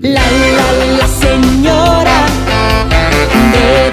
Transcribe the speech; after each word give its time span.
La 0.00 0.20
la 0.20 0.72
la 0.96 1.08
señora 1.08 2.26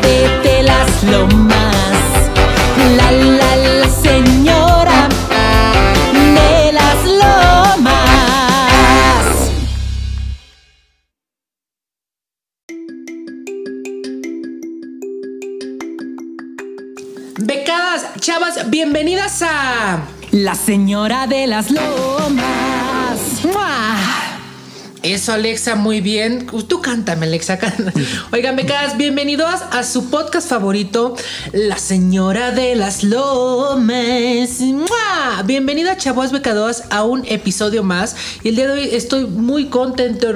de 0.03 0.61
las 0.61 1.03
lomas. 1.03 1.97
La 2.95 3.11
la 3.11 3.55
la 3.55 3.89
señora 3.89 5.09
de 6.13 6.71
las 6.73 7.05
lomas. 7.05 7.95
Becadas, 17.39 18.05
chavas, 18.19 18.69
bienvenidas 18.69 19.41
a 19.41 20.03
La 20.31 20.53
señora 20.53 21.25
de 21.25 21.47
las 21.47 21.71
lomas. 21.71 22.64
Eso, 25.05 25.33
Alexa, 25.33 25.75
muy 25.75 26.01
bien. 26.01 26.47
Tú 26.67 26.81
cántame, 26.81 27.27
Alexa. 27.27 27.59
cántame. 27.59 27.91
Oigan, 28.33 28.55
becadas, 28.55 28.97
bienvenidos 28.97 29.61
a 29.71 29.83
su 29.83 30.09
podcast 30.09 30.49
favorito, 30.49 31.15
La 31.53 31.77
Señora 31.77 32.49
de 32.49 32.73
las 32.73 33.03
Lomas. 33.03 34.61
¡Mua! 34.61 35.43
Bienvenida, 35.45 35.95
chavos 35.95 36.31
becadoras, 36.31 36.85
a 36.89 37.03
un 37.03 37.23
episodio 37.27 37.83
más. 37.83 38.15
Y 38.41 38.49
el 38.49 38.55
día 38.55 38.65
de 38.65 38.73
hoy 38.73 38.89
estoy 38.93 39.27
muy 39.27 39.65
contento 39.65 40.33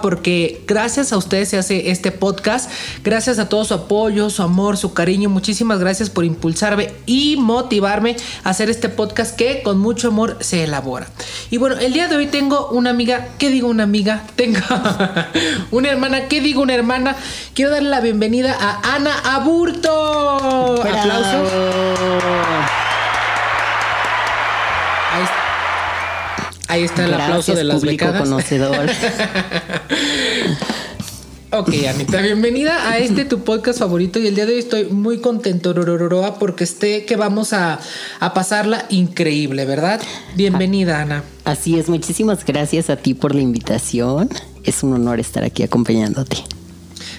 porque 0.00 0.62
gracias 0.66 1.12
a 1.12 1.18
ustedes 1.18 1.50
se 1.50 1.58
hace 1.58 1.90
este 1.90 2.10
podcast. 2.10 2.70
Gracias 3.04 3.38
a 3.38 3.50
todo 3.50 3.66
su 3.66 3.74
apoyo, 3.74 4.30
su 4.30 4.42
amor, 4.42 4.78
su 4.78 4.94
cariño. 4.94 5.28
Muchísimas 5.28 5.80
gracias 5.80 6.08
por 6.08 6.24
impulsarme 6.24 6.94
y 7.04 7.36
motivarme 7.36 8.16
a 8.42 8.48
hacer 8.48 8.70
este 8.70 8.88
podcast 8.88 9.36
que 9.36 9.62
con 9.62 9.78
mucho 9.78 10.08
amor 10.08 10.38
se 10.40 10.64
elabora. 10.64 11.08
Y 11.50 11.58
bueno, 11.58 11.76
el 11.76 11.92
día 11.92 12.08
de 12.08 12.16
hoy 12.16 12.28
tengo 12.28 12.68
una 12.70 12.88
amiga, 12.88 13.28
¿qué 13.36 13.50
digo 13.50 13.68
una 13.68 13.82
amiga? 13.82 13.97
Tengo 14.04 14.60
una 15.72 15.88
hermana, 15.90 16.28
¿qué 16.28 16.40
digo 16.40 16.62
una 16.62 16.74
hermana? 16.74 17.16
Quiero 17.54 17.72
darle 17.72 17.88
la 17.88 18.00
bienvenida 18.00 18.56
a 18.58 18.94
Ana 18.94 19.12
Aburto. 19.34 20.80
Aplausos. 20.80 21.52
Ahí 25.12 25.22
está. 25.24 26.72
Ahí 26.72 26.84
está 26.84 27.04
el 27.06 27.14
aplauso 27.14 27.54
de 27.54 27.64
las 27.64 27.78
público 27.78 28.04
becadas. 28.06 28.28
conocedor. 28.28 28.86
Ok, 31.50 31.70
Anita, 31.88 32.20
bienvenida 32.20 32.90
a 32.90 32.98
este 32.98 33.24
tu 33.24 33.42
podcast 33.42 33.78
favorito 33.78 34.18
y 34.18 34.26
el 34.26 34.34
día 34.34 34.44
de 34.44 34.52
hoy 34.52 34.58
estoy 34.58 34.84
muy 34.84 35.22
contento, 35.22 35.72
Rorororoa, 35.72 36.38
porque 36.38 36.64
esté 36.64 37.06
que 37.06 37.16
vamos 37.16 37.54
a, 37.54 37.80
a 38.20 38.34
pasarla 38.34 38.84
increíble, 38.90 39.64
¿verdad? 39.64 39.98
Bienvenida, 40.36 41.00
Ana. 41.00 41.24
Así 41.46 41.78
es, 41.78 41.88
muchísimas 41.88 42.44
gracias 42.44 42.90
a 42.90 42.96
ti 42.96 43.14
por 43.14 43.34
la 43.34 43.40
invitación. 43.40 44.28
Es 44.62 44.82
un 44.82 44.92
honor 44.92 45.20
estar 45.20 45.42
aquí 45.42 45.62
acompañándote. 45.62 46.36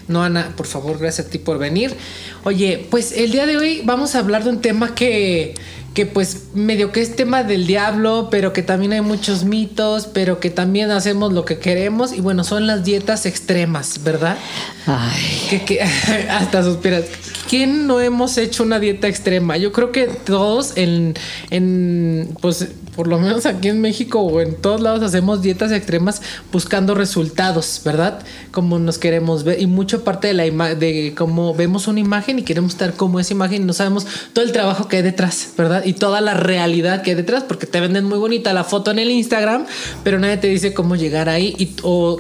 No, 0.08 0.24
Ana, 0.24 0.54
por 0.56 0.68
favor, 0.68 1.00
gracias 1.00 1.26
a 1.26 1.30
ti 1.32 1.40
por 1.40 1.58
venir. 1.58 1.96
Oye, 2.44 2.88
pues 2.92 3.12
el 3.12 3.32
día 3.32 3.48
de 3.48 3.58
hoy 3.58 3.82
vamos 3.84 4.14
a 4.14 4.20
hablar 4.20 4.44
de 4.44 4.52
un 4.52 4.62
tema 4.62 4.94
que, 4.94 5.56
que 5.94 6.06
pues 6.06 6.44
medio 6.54 6.92
que 6.92 7.02
es 7.02 7.16
tema 7.16 7.44
del 7.44 7.66
diablo, 7.68 8.28
pero 8.32 8.54
que 8.54 8.62
también 8.62 8.94
hay 8.94 9.02
muchos 9.02 9.44
mitos, 9.44 10.08
pero 10.08 10.40
que 10.40 10.50
también 10.50 10.92
hacemos 10.92 11.34
lo 11.34 11.46
que 11.46 11.60
queremos 11.60 12.14
y 12.14 12.22
bueno, 12.22 12.44
son 12.44 12.68
las 12.68 12.84
dietas 12.84 13.26
extremas, 13.26 14.04
¿verdad? 14.04 14.38
Ay, 14.86 15.48
Que, 15.50 15.66
que- 15.66 15.82
hasta 16.30 16.64
suspiras. 16.64 17.06
¿Quién 17.50 17.88
no 17.88 18.00
hemos 18.00 18.38
hecho 18.38 18.62
una 18.64 18.80
dieta 18.80 19.08
extrema? 19.08 19.58
Yo 19.58 19.72
creo 19.72 19.92
que 19.92 20.06
todos 20.06 20.74
en, 20.78 21.16
en, 21.50 22.36
pues, 22.42 22.68
por 23.00 23.08
lo 23.08 23.18
menos 23.18 23.46
aquí 23.46 23.70
en 23.70 23.80
México 23.80 24.20
o 24.20 24.42
en 24.42 24.56
todos 24.56 24.82
lados 24.82 25.02
hacemos 25.04 25.42
dietas 25.42 25.72
extremas 25.72 26.22
buscando 26.52 26.96
resultados, 26.96 27.80
¿verdad? 27.86 28.20
Como 28.52 28.78
nos 28.78 28.98
queremos 28.98 29.46
ver 29.46 29.62
y 29.62 29.68
mucho 29.68 30.04
parte 30.04 30.28
de 30.28 30.34
la 30.34 30.76
de 30.76 31.14
cómo 31.16 31.56
vemos 31.56 31.88
una 31.88 32.02
imagen 32.02 32.40
y 32.40 32.42
queremos 32.42 32.74
estar 32.74 32.96
como 32.96 33.22
esa 33.22 33.32
imagen 33.32 33.62
y 33.62 33.66
no 33.66 33.72
sabemos 33.72 34.06
todo 34.34 34.44
el 34.44 34.52
trabajo 34.52 34.90
que 34.90 34.98
hay 34.98 35.02
detrás, 35.02 35.54
¿verdad? 35.58 35.86
Y 35.86 35.94
toda 35.94 36.20
la 36.20 36.34
realidad 36.34 37.02
que 37.02 37.12
hay 37.12 37.16
detrás 37.16 37.46
porque 37.46 37.68
te 37.68 37.80
venden 37.80 38.04
muy 38.04 38.18
bonita 38.18 38.52
la 38.52 38.66
foto 38.66 38.92
en 38.92 39.00
el 39.00 39.10
Instagram, 39.12 39.66
pero 40.04 40.20
nadie 40.20 40.36
te 40.36 40.48
dice 40.48 40.74
cómo 40.74 40.98
llegar 40.98 41.30
ahí 41.30 41.56
y, 41.58 41.78
o 41.84 42.18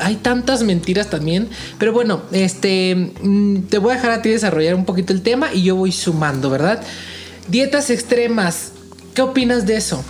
hay 0.00 0.14
tantas 0.14 0.62
mentiras 0.62 1.10
también. 1.10 1.50
Pero 1.78 1.92
bueno, 1.92 2.22
este 2.32 3.12
mm, 3.22 3.64
te 3.68 3.76
voy 3.76 3.92
a 3.92 3.96
dejar 3.96 4.12
a 4.12 4.22
ti 4.22 4.30
desarrollar 4.30 4.74
un 4.74 4.86
poquito 4.86 5.12
el 5.12 5.20
tema 5.20 5.52
y 5.52 5.64
yo 5.64 5.76
voy 5.76 5.92
sumando, 5.92 6.48
¿verdad? 6.48 6.82
Dietas 7.46 7.90
extremas. 7.90 8.72
¿Qué 9.18 9.22
opinas 9.22 9.66
de 9.66 9.76
eso? 9.76 10.04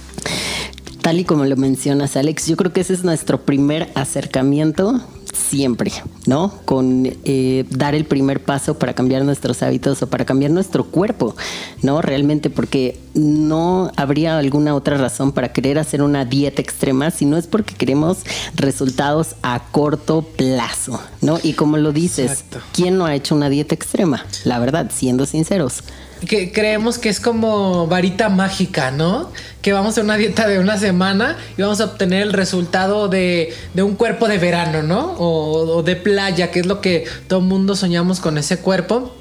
tal 1.01 1.19
y 1.19 1.25
como 1.25 1.47
lo 1.47 1.57
mencionas, 1.57 2.15
Alex, 2.15 2.47
yo 2.47 2.59
creo 2.59 2.75
que 2.75 2.83
ese 2.83 2.93
es 2.93 3.05
nuestro 3.05 3.41
primer 3.41 3.91
acercamiento 3.95 5.01
siempre, 5.33 5.91
¿no? 6.27 6.53
Con 6.67 7.17
eh, 7.25 7.65
dar 7.71 7.95
el 7.95 8.05
primer 8.05 8.45
paso 8.45 8.79
para 8.79 8.93
cambiar 8.93 9.25
nuestros 9.25 9.63
hábitos 9.63 10.03
o 10.03 10.11
para 10.11 10.27
cambiar 10.27 10.51
nuestro 10.51 10.85
cuerpo, 10.85 11.35
¿no? 11.81 12.03
Realmente 12.03 12.51
porque 12.51 13.01
no 13.15 13.91
habría 13.97 14.37
alguna 14.37 14.75
otra 14.75 14.99
razón 14.99 15.33
para 15.33 15.55
querer 15.55 15.79
hacer 15.79 16.03
una 16.03 16.27
dieta 16.27 16.61
extrema 16.61 17.11
si 17.11 17.25
no 17.25 17.39
es 17.39 17.47
porque 17.47 17.75
queremos 17.75 18.19
resultados 18.57 19.37
a 19.41 19.63
corto 19.71 20.21
plazo, 20.21 21.01
¿no? 21.23 21.39
Y 21.43 21.55
como 21.55 21.79
lo 21.79 21.93
dices, 21.93 22.33
Exacto. 22.33 22.61
¿quién 22.75 22.99
no 22.99 23.07
ha 23.07 23.15
hecho 23.15 23.35
una 23.35 23.49
dieta 23.49 23.75
extrema? 23.75 24.27
La 24.45 24.59
verdad, 24.59 24.91
siendo 24.95 25.25
sinceros. 25.25 25.83
Que 26.27 26.53
creemos 26.53 26.99
que 26.99 27.09
es 27.09 27.21
como 27.21 27.87
varita 27.87 28.29
mágica, 28.29 28.91
¿no? 28.91 29.31
Que 29.63 29.73
vamos 29.73 29.97
a 29.99 30.01
una 30.01 30.17
dieta 30.17 30.49
de 30.49 30.59
una 30.59 30.79
semana 30.79 31.37
y 31.57 31.63
vamos 31.63 31.81
a 31.81 31.85
obtener 31.85 32.23
el 32.23 32.33
resultado 32.33 33.09
de, 33.09 33.55
de 33.75 33.83
un 33.83 33.95
cuerpo 33.95 34.27
de 34.29 34.39
verano, 34.39 34.83
¿no? 34.83 35.15
O, 35.19 35.83
de 35.83 35.97
playa, 35.97 36.51
que 36.51 36.61
es 36.61 36.67
lo 36.67 36.81
que 36.81 37.05
todo 37.29 37.41
mundo 37.41 37.77
soñamos 37.77 38.21
con 38.21 38.39
ese 38.39 38.59
cuerpo. 38.59 39.15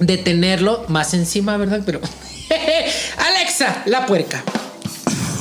De 0.00 0.18
tenerlo 0.18 0.84
más 0.88 1.14
encima, 1.14 1.56
¿verdad? 1.56 1.82
Pero. 1.86 2.00
Alexa, 3.18 3.82
la 3.86 4.06
puerca. 4.06 4.42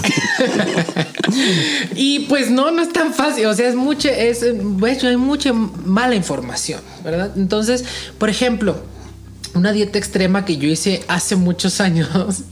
y 1.95 2.19
pues 2.21 2.49
no, 2.49 2.71
no 2.71 2.81
es 2.81 2.93
tan 2.93 3.13
fácil. 3.13 3.45
O 3.47 3.53
sea, 3.53 3.67
es 3.67 3.75
mucho, 3.75 4.09
es, 4.09 4.43
hecho, 4.43 5.07
hay 5.07 5.17
mucha 5.17 5.53
mala 5.53 6.15
información, 6.15 6.81
¿verdad? 7.03 7.31
Entonces, 7.35 7.83
por 8.17 8.29
ejemplo, 8.29 8.77
una 9.53 9.71
dieta 9.71 9.97
extrema 9.97 10.45
que 10.45 10.57
yo 10.57 10.67
hice 10.67 11.03
hace 11.07 11.35
muchos 11.35 11.81
años, 11.81 12.07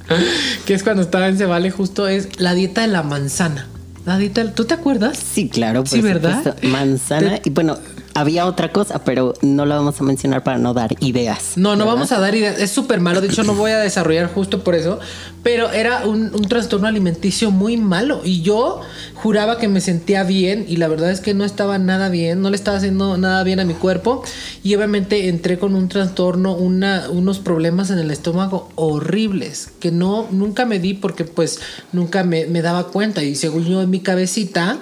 que 0.65 0.73
es 0.73 0.83
cuando 0.83 1.01
estaba 1.03 1.27
en 1.27 1.37
Cebale, 1.37 1.71
justo 1.71 2.07
es 2.07 2.39
la 2.39 2.53
dieta 2.53 2.81
de 2.81 2.87
la 2.87 3.03
manzana. 3.03 3.67
La 4.05 4.17
dieta, 4.17 4.53
¿tú 4.53 4.65
te 4.65 4.73
acuerdas? 4.73 5.17
Sí, 5.33 5.49
claro, 5.49 5.83
por 5.83 5.89
Sí, 5.91 6.01
¿verdad? 6.01 6.55
Manzana. 6.63 7.39
Te- 7.39 7.49
Y 7.49 7.51
bueno, 7.51 7.77
había 8.13 8.45
otra 8.45 8.71
cosa, 8.71 9.03
pero 9.03 9.33
no 9.41 9.65
la 9.65 9.75
vamos 9.75 9.99
a 9.99 10.03
mencionar 10.03 10.43
para 10.43 10.57
no 10.57 10.73
dar 10.73 10.95
ideas. 10.99 11.53
No, 11.55 11.71
no 11.71 11.79
¿verdad? 11.79 11.93
vamos 11.93 12.11
a 12.11 12.19
dar 12.19 12.35
ideas. 12.35 12.59
Es 12.59 12.71
súper 12.71 12.99
malo. 12.99 13.21
De 13.21 13.27
hecho, 13.27 13.43
no 13.43 13.53
voy 13.53 13.71
a 13.71 13.79
desarrollar 13.79 14.33
justo 14.33 14.63
por 14.63 14.75
eso. 14.75 14.99
Pero 15.43 15.71
era 15.71 16.05
un, 16.05 16.33
un 16.33 16.47
trastorno 16.47 16.87
alimenticio 16.87 17.51
muy 17.51 17.77
malo. 17.77 18.21
Y 18.23 18.41
yo 18.41 18.81
juraba 19.15 19.57
que 19.57 19.67
me 19.67 19.81
sentía 19.81 20.23
bien. 20.23 20.65
Y 20.67 20.77
la 20.77 20.87
verdad 20.87 21.11
es 21.11 21.21
que 21.21 21.33
no 21.33 21.45
estaba 21.45 21.77
nada 21.77 22.09
bien. 22.09 22.41
No 22.41 22.49
le 22.49 22.55
estaba 22.55 22.77
haciendo 22.77 23.17
nada 23.17 23.43
bien 23.43 23.59
a 23.59 23.65
mi 23.65 23.73
cuerpo. 23.73 24.23
Y 24.63 24.75
obviamente 24.75 25.29
entré 25.29 25.59
con 25.59 25.75
un 25.75 25.87
trastorno, 25.87 26.53
una, 26.55 27.09
unos 27.09 27.39
problemas 27.39 27.89
en 27.89 27.99
el 27.99 28.11
estómago 28.11 28.69
horribles. 28.75 29.69
Que 29.79 29.91
no, 29.91 30.27
nunca 30.31 30.65
me 30.65 30.79
di 30.79 30.93
porque 30.93 31.25
pues 31.25 31.59
nunca 31.91 32.23
me, 32.23 32.45
me 32.45 32.61
daba 32.61 32.87
cuenta. 32.87 33.23
Y 33.23 33.35
según 33.35 33.65
yo 33.65 33.81
en 33.81 33.89
mi 33.89 34.01
cabecita, 34.01 34.79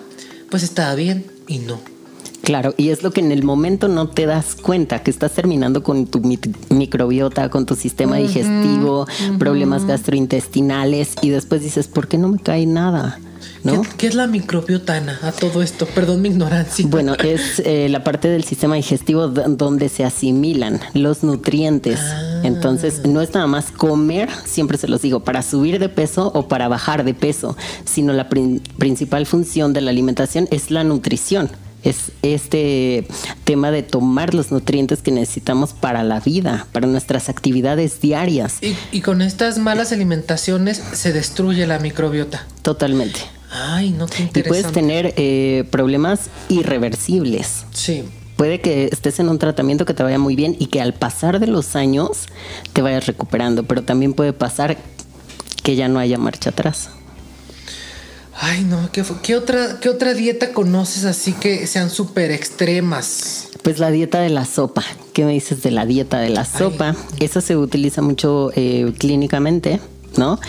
pues 0.50 0.64
estaba 0.64 0.96
bien. 0.96 1.26
Y 1.48 1.60
no. 1.60 1.97
Claro, 2.48 2.74
y 2.78 2.92
es 2.92 3.04
lo 3.04 3.12
que 3.12 3.20
en 3.20 3.34
el 3.34 3.44
momento 3.44 3.90
no 3.90 4.08
te 4.08 4.26
das 4.26 4.56
cuenta, 4.56 5.04
que 5.04 5.12
estás 5.12 5.34
terminando 5.34 5.84
con 5.84 6.08
tu 6.08 6.22
mi- 6.22 6.40
microbiota, 6.70 7.50
con 7.50 7.66
tu 7.66 7.76
sistema 7.76 8.16
digestivo, 8.16 9.06
problemas 9.38 9.84
gastrointestinales, 9.86 11.16
y 11.22 11.28
después 11.30 11.62
dices, 11.62 11.90
¿por 11.90 12.08
qué 12.08 12.18
no 12.18 12.30
me 12.30 12.40
cae 12.40 12.66
nada? 12.66 13.20
¿No? 13.66 13.82
¿Qué, 13.82 13.90
qué 13.98 14.08
es 14.08 14.16
la 14.16 14.28
microbiotana 14.28 15.20
a 15.24 15.34
todo 15.34 15.62
esto? 15.62 15.86
Perdón 15.88 16.22
mi 16.22 16.30
ignorancia. 16.30 16.86
Bueno, 16.88 17.16
es 17.16 17.60
eh, 17.66 17.90
la 17.90 18.06
parte 18.06 18.30
del 18.30 18.46
sistema 18.46 18.76
digestivo 18.76 19.28
donde 19.28 19.90
se 19.90 20.06
asimilan 20.06 20.80
los 20.94 21.24
nutrientes. 21.24 22.00
Entonces, 22.44 23.06
no 23.06 23.20
es 23.20 23.34
nada 23.34 23.48
más 23.48 23.72
comer, 23.72 24.30
siempre 24.46 24.78
se 24.78 24.88
los 24.88 25.02
digo, 25.02 25.20
para 25.20 25.42
subir 25.42 25.80
de 25.80 25.90
peso 25.90 26.32
o 26.34 26.48
para 26.48 26.70
bajar 26.70 27.04
de 27.04 27.14
peso, 27.14 27.58
sino 27.84 28.14
la 28.14 28.30
prin- 28.30 28.62
principal 28.78 29.26
función 29.26 29.74
de 29.74 29.82
la 29.82 29.92
alimentación 29.92 30.48
es 30.50 30.72
la 30.72 30.86
nutrición. 30.86 31.50
Es 31.84 32.12
este 32.22 33.08
tema 33.44 33.72
de 33.72 33.84
tomar 33.84 34.34
los 34.34 34.52
nutrientes 34.52 35.02
que 35.02 35.12
necesitamos 35.12 35.74
para 35.74 36.04
la 36.04 36.20
vida, 36.20 36.68
para 36.72 36.88
nuestras 36.88 37.30
actividades 37.30 38.02
diarias. 38.02 38.58
Y, 38.62 38.76
y 38.92 39.02
con 39.02 39.22
estas 39.22 39.58
malas 39.58 39.92
alimentaciones 39.92 40.82
se 40.94 41.14
destruye 41.14 41.66
la 41.68 41.80
microbiota. 41.80 42.46
Totalmente. 42.64 43.20
Ay, 43.52 43.92
no, 43.92 44.08
qué 44.08 44.24
Y 44.24 44.26
interesante. 44.26 44.50
puedes 44.50 44.74
tener 44.74 45.14
eh, 45.18 45.66
problemas 45.72 46.30
irreversibles. 46.50 47.66
Sí. 47.72 48.04
Puede 48.36 48.60
que 48.62 48.90
estés 48.92 49.20
en 49.20 49.30
un 49.30 49.40
tratamiento 49.40 49.86
que 49.86 49.94
te 49.94 50.04
vaya 50.04 50.20
muy 50.20 50.36
bien 50.36 50.56
y 50.60 50.68
que 50.68 50.82
al 50.82 50.94
pasar 50.94 51.40
de 51.40 51.48
los 51.48 51.76
años 51.76 52.26
te 52.74 52.82
vayas 52.82 53.06
recuperando, 53.08 53.64
pero 53.64 53.84
también 53.84 54.14
puede 54.14 54.34
pasar 54.34 54.78
que 55.64 55.76
ya 55.76 55.88
no 55.88 56.00
haya 56.00 56.18
marcha 56.18 56.50
atrás. 56.52 56.90
Ay, 58.40 58.64
no, 58.64 58.90
¿qué, 58.92 59.36
otra, 59.36 59.80
¿qué 59.80 59.90
otra 59.90 60.14
dieta 60.14 60.54
conoces 60.54 61.06
así 61.06 61.34
que 61.34 61.66
sean 61.66 61.90
súper 61.90 62.32
extremas? 62.32 63.50
Pues 63.64 63.80
la 63.80 63.90
dieta 63.90 64.20
de 64.20 64.30
la 64.30 64.46
sopa. 64.46 64.84
¿Qué 65.14 65.26
me 65.26 65.34
dices 65.34 65.64
de 65.64 65.72
la 65.72 65.88
dieta 65.88 66.20
de 66.20 66.30
la 66.30 66.46
sopa? 66.46 66.96
Eso 67.20 67.42
se 67.42 67.58
utiliza 67.58 68.04
mucho 68.04 68.52
eh, 68.56 68.94
clínicamente, 69.00 69.80
¿no? 70.18 70.40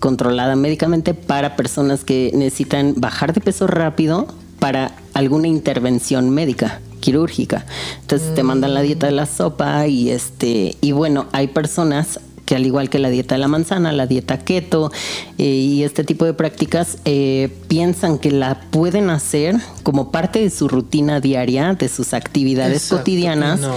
Controlada 0.00 0.56
médicamente 0.56 1.14
para 1.14 1.54
personas 1.54 2.02
que 2.02 2.32
necesitan 2.34 2.94
bajar 2.96 3.32
de 3.32 3.40
peso 3.40 3.68
rápido 3.68 4.26
para 4.58 4.96
alguna 5.14 5.46
intervención 5.46 6.30
médica 6.30 6.80
quirúrgica. 6.98 7.64
Entonces 8.00 8.34
te 8.34 8.42
mandan 8.42 8.74
la 8.74 8.82
dieta 8.82 9.06
de 9.06 9.12
la 9.12 9.26
sopa 9.26 9.86
y 9.86 10.10
este 10.10 10.76
y 10.80 10.90
bueno, 10.90 11.26
hay 11.30 11.46
personas 11.46 12.18
que 12.46 12.54
al 12.54 12.64
igual 12.64 12.88
que 12.88 12.98
la 12.98 13.10
dieta 13.10 13.34
de 13.34 13.40
la 13.40 13.48
manzana, 13.48 13.92
la 13.92 14.06
dieta 14.06 14.38
keto 14.38 14.90
eh, 15.36 15.44
y 15.44 15.82
este 15.82 16.04
tipo 16.04 16.24
de 16.24 16.32
prácticas, 16.32 16.98
eh, 17.04 17.50
piensan 17.68 18.18
que 18.18 18.30
la 18.30 18.60
pueden 18.70 19.10
hacer 19.10 19.56
como 19.82 20.10
parte 20.10 20.38
de 20.38 20.48
su 20.48 20.68
rutina 20.68 21.20
diaria, 21.20 21.74
de 21.74 21.88
sus 21.88 22.14
actividades 22.14 22.84
Exacto, 22.84 22.98
cotidianas. 22.98 23.60
no. 23.60 23.74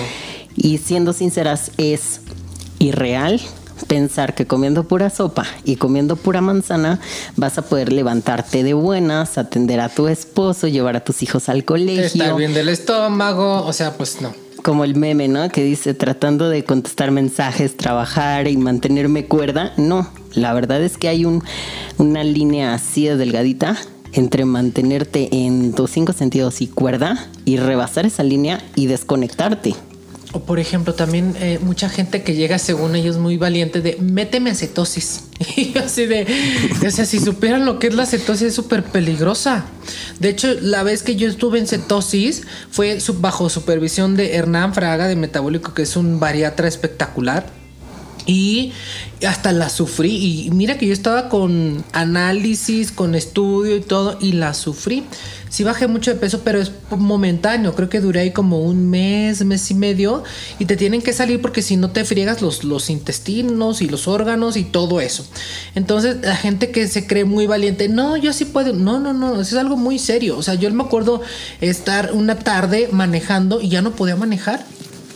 Y 0.55 0.77
siendo 0.77 1.13
sinceras, 1.13 1.71
es 1.77 2.21
irreal 2.79 3.41
pensar 3.87 4.35
que 4.35 4.45
comiendo 4.45 4.83
pura 4.83 5.09
sopa 5.09 5.45
y 5.63 5.77
comiendo 5.77 6.15
pura 6.15 6.41
manzana 6.41 6.99
vas 7.37 7.57
a 7.57 7.61
poder 7.61 7.93
levantarte 7.93 8.63
de 8.63 8.73
buenas, 8.73 9.37
atender 9.37 9.79
a 9.79 9.89
tu 9.89 10.07
esposo, 10.07 10.67
llevar 10.67 10.95
a 10.95 11.03
tus 11.03 11.23
hijos 11.23 11.49
al 11.49 11.63
colegio 11.63 12.03
Estar 12.03 12.35
bien 12.35 12.53
del 12.53 12.69
estómago, 12.69 13.65
o 13.65 13.73
sea, 13.73 13.93
pues 13.93 14.21
no. 14.21 14.33
Como 14.63 14.83
el 14.83 14.95
meme, 14.95 15.27
¿no? 15.27 15.49
Que 15.49 15.63
dice 15.63 15.93
tratando 15.93 16.49
de 16.49 16.63
contestar 16.63 17.11
mensajes, 17.11 17.77
trabajar 17.77 18.47
y 18.47 18.57
mantenerme 18.57 19.25
cuerda. 19.25 19.73
No, 19.77 20.09
la 20.33 20.53
verdad 20.53 20.81
es 20.81 20.97
que 20.97 21.07
hay 21.07 21.25
un, 21.25 21.43
una 21.97 22.23
línea 22.23 22.73
así 22.73 23.05
de 23.05 23.17
delgadita 23.17 23.77
entre 24.13 24.45
mantenerte 24.45 25.29
en 25.31 25.73
tus 25.73 25.91
cinco 25.91 26.13
sentidos 26.13 26.61
y 26.61 26.67
cuerda 26.67 27.27
y 27.45 27.57
rebasar 27.57 28.05
esa 28.05 28.23
línea 28.23 28.61
y 28.75 28.87
desconectarte. 28.87 29.75
O 30.31 30.41
por 30.41 30.59
ejemplo, 30.59 30.93
también 30.93 31.35
eh, 31.39 31.59
mucha 31.61 31.89
gente 31.89 32.21
que 32.21 32.35
llega 32.35 32.59
según 32.59 32.95
ellos 32.95 33.17
muy 33.17 33.37
valiente 33.37 33.81
de 33.81 33.97
méteme 33.99 34.51
a 34.51 34.55
cetosis. 34.55 35.23
Y 35.55 35.77
así 35.77 36.05
de, 36.05 36.27
o 36.85 36.91
sea, 36.91 37.05
si 37.05 37.19
supieran 37.19 37.65
lo 37.65 37.79
que 37.79 37.87
es 37.87 37.95
la 37.95 38.05
cetosis 38.05 38.49
es 38.49 38.55
súper 38.55 38.83
peligrosa. 38.83 39.65
De 40.19 40.29
hecho, 40.29 40.53
la 40.61 40.83
vez 40.83 41.01
que 41.01 41.15
yo 41.15 41.27
estuve 41.27 41.59
en 41.59 41.67
cetosis 41.67 42.43
fue 42.69 42.99
bajo 43.15 43.49
supervisión 43.49 44.15
de 44.15 44.35
Hernán 44.35 44.73
Fraga 44.73 45.07
de 45.07 45.15
Metabólico, 45.15 45.73
que 45.73 45.81
es 45.81 45.95
un 45.95 46.19
bariatra 46.19 46.67
espectacular. 46.67 47.58
Y 48.29 48.73
hasta 49.27 49.51
la 49.51 49.69
sufrí. 49.69 50.45
Y 50.45 50.51
mira 50.51 50.77
que 50.77 50.85
yo 50.85 50.93
estaba 50.93 51.29
con 51.29 51.83
análisis, 51.93 52.91
con 52.91 53.15
estudio 53.15 53.75
y 53.75 53.81
todo, 53.81 54.17
y 54.21 54.33
la 54.33 54.53
sufrí. 54.53 55.03
Sí 55.49 55.63
bajé 55.63 55.87
mucho 55.87 56.13
de 56.13 56.19
peso, 56.19 56.41
pero 56.43 56.61
es 56.61 56.71
momentáneo. 56.91 57.73
Creo 57.73 57.89
que 57.89 58.01
duré 58.01 58.19
ahí 58.19 58.31
como 58.31 58.59
un 58.61 58.87
mes, 58.87 59.43
mes 59.43 59.71
y 59.71 59.73
medio. 59.73 60.23
Y 60.59 60.65
te 60.65 60.77
tienen 60.77 61.01
que 61.01 61.11
salir 61.11 61.41
porque 61.41 61.63
si 61.63 61.75
no 61.75 61.89
te 61.89 62.05
friegas 62.05 62.43
los, 62.43 62.63
los 62.63 62.91
intestinos 62.91 63.81
y 63.81 63.89
los 63.89 64.07
órganos 64.07 64.57
y 64.57 64.63
todo 64.63 65.01
eso. 65.01 65.25
Entonces, 65.73 66.17
la 66.21 66.35
gente 66.35 66.69
que 66.69 66.87
se 66.87 67.07
cree 67.07 67.25
muy 67.25 67.47
valiente, 67.47 67.89
no, 67.89 68.15
yo 68.15 68.31
sí 68.31 68.45
puedo. 68.45 68.73
No, 68.73 68.99
no, 68.99 69.11
no, 69.11 69.41
eso 69.41 69.55
es 69.55 69.55
algo 69.55 69.75
muy 69.75 69.97
serio. 69.97 70.37
O 70.37 70.43
sea, 70.43 70.53
yo 70.53 70.69
me 70.71 70.83
acuerdo 70.83 71.21
estar 71.61 72.11
una 72.13 72.37
tarde 72.37 72.89
manejando 72.91 73.59
y 73.59 73.69
ya 73.69 73.81
no 73.81 73.93
podía 73.93 74.15
manejar. 74.15 74.63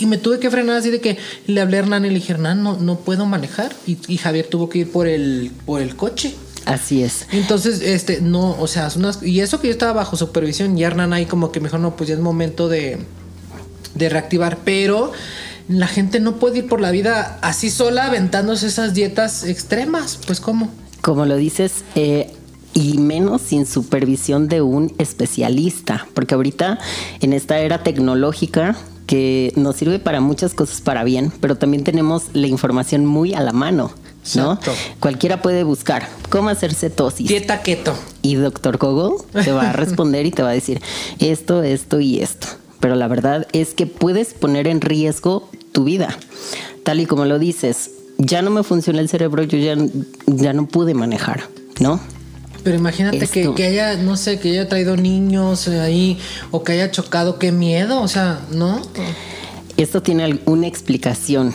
Y 0.03 0.05
me 0.05 0.17
tuve 0.17 0.37
que 0.37 0.51
frenar 0.51 0.75
así 0.75 0.89
de 0.89 0.99
que 0.99 1.17
le 1.47 1.61
hablé 1.61 1.77
a 1.77 1.79
Hernán 1.79 2.03
y 2.03 2.09
le 2.09 2.15
dije, 2.15 2.33
Hernán, 2.33 2.61
no, 2.61 2.77
no 2.77 2.99
puedo 2.99 3.25
manejar. 3.25 3.71
Y, 3.87 3.97
y 4.09 4.17
Javier 4.17 4.47
tuvo 4.47 4.67
que 4.67 4.79
ir 4.79 4.91
por 4.91 5.07
el, 5.07 5.49
por 5.65 5.81
el 5.81 5.95
coche. 5.95 6.35
Así 6.65 7.03
es. 7.03 7.25
Entonces, 7.31 7.81
este, 7.81 8.19
no, 8.19 8.51
o 8.59 8.67
sea, 8.67 8.89
unas- 8.97 9.23
y 9.23 9.39
eso 9.39 9.61
que 9.61 9.67
yo 9.67 9.71
estaba 9.71 9.93
bajo 9.93 10.17
supervisión 10.17 10.77
y 10.77 10.83
Hernán 10.83 11.13
ahí 11.13 11.25
como 11.25 11.53
que 11.53 11.61
mejor 11.61 11.79
no, 11.79 11.95
pues 11.95 12.09
ya 12.09 12.15
es 12.15 12.19
momento 12.21 12.67
de, 12.67 12.97
de 13.95 14.09
reactivar. 14.09 14.57
Pero 14.65 15.13
la 15.69 15.87
gente 15.87 16.19
no 16.19 16.35
puede 16.35 16.57
ir 16.59 16.67
por 16.67 16.81
la 16.81 16.91
vida 16.91 17.39
así 17.41 17.69
sola 17.69 18.07
aventándose 18.07 18.67
esas 18.67 18.93
dietas 18.93 19.45
extremas. 19.45 20.19
Pues, 20.27 20.41
¿cómo? 20.41 20.69
Como 20.99 21.25
lo 21.25 21.37
dices, 21.37 21.85
eh, 21.95 22.29
y 22.73 22.97
menos 22.97 23.41
sin 23.41 23.65
supervisión 23.65 24.49
de 24.49 24.61
un 24.61 24.93
especialista, 24.97 26.07
porque 26.13 26.35
ahorita 26.35 26.79
en 27.21 27.31
esta 27.31 27.59
era 27.59 27.83
tecnológica 27.83 28.75
que 29.05 29.53
nos 29.55 29.75
sirve 29.75 29.99
para 29.99 30.21
muchas 30.21 30.53
cosas 30.53 30.81
para 30.81 31.03
bien, 31.03 31.31
pero 31.41 31.55
también 31.55 31.83
tenemos 31.83 32.25
la 32.33 32.47
información 32.47 33.05
muy 33.05 33.33
a 33.33 33.41
la 33.41 33.51
mano, 33.51 33.91
¿no? 34.35 34.53
Exacto. 34.53 34.71
Cualquiera 34.99 35.41
puede 35.41 35.63
buscar 35.63 36.07
cómo 36.29 36.49
hacer 36.49 36.73
cetosis. 36.73 37.27
Dieta 37.27 37.61
keto. 37.61 37.93
Y 38.21 38.35
doctor 38.35 38.77
Google 38.77 39.23
te 39.43 39.51
va 39.51 39.69
a 39.69 39.73
responder 39.73 40.25
y 40.25 40.31
te 40.31 40.43
va 40.43 40.49
a 40.49 40.53
decir 40.53 40.81
esto, 41.19 41.63
esto 41.63 41.99
y 41.99 42.19
esto. 42.19 42.47
Pero 42.79 42.95
la 42.95 43.07
verdad 43.07 43.47
es 43.53 43.73
que 43.73 43.85
puedes 43.85 44.33
poner 44.33 44.67
en 44.67 44.81
riesgo 44.81 45.49
tu 45.71 45.83
vida. 45.83 46.17
Tal 46.83 46.99
y 46.99 47.05
como 47.05 47.25
lo 47.25 47.39
dices, 47.39 47.91
ya 48.17 48.41
no 48.41 48.49
me 48.49 48.63
funciona 48.63 48.99
el 48.99 49.09
cerebro, 49.09 49.43
yo 49.43 49.57
ya, 49.57 49.75
ya 50.27 50.53
no 50.53 50.67
pude 50.67 50.93
manejar, 50.93 51.43
¿no? 51.79 51.99
Pero 52.63 52.77
imagínate 52.77 53.27
que, 53.27 53.53
que 53.53 53.65
haya, 53.65 53.97
no 53.97 54.15
sé, 54.15 54.39
que 54.39 54.51
haya 54.51 54.69
traído 54.69 54.95
niños 54.95 55.67
eh, 55.67 55.79
ahí 55.79 56.17
o 56.51 56.63
que 56.63 56.73
haya 56.73 56.91
chocado, 56.91 57.37
qué 57.39 57.51
miedo, 57.51 58.01
o 58.01 58.07
sea, 58.07 58.39
¿no? 58.51 58.81
Esto 59.75 60.01
tiene 60.01 60.39
una 60.45 60.67
explicación 60.67 61.53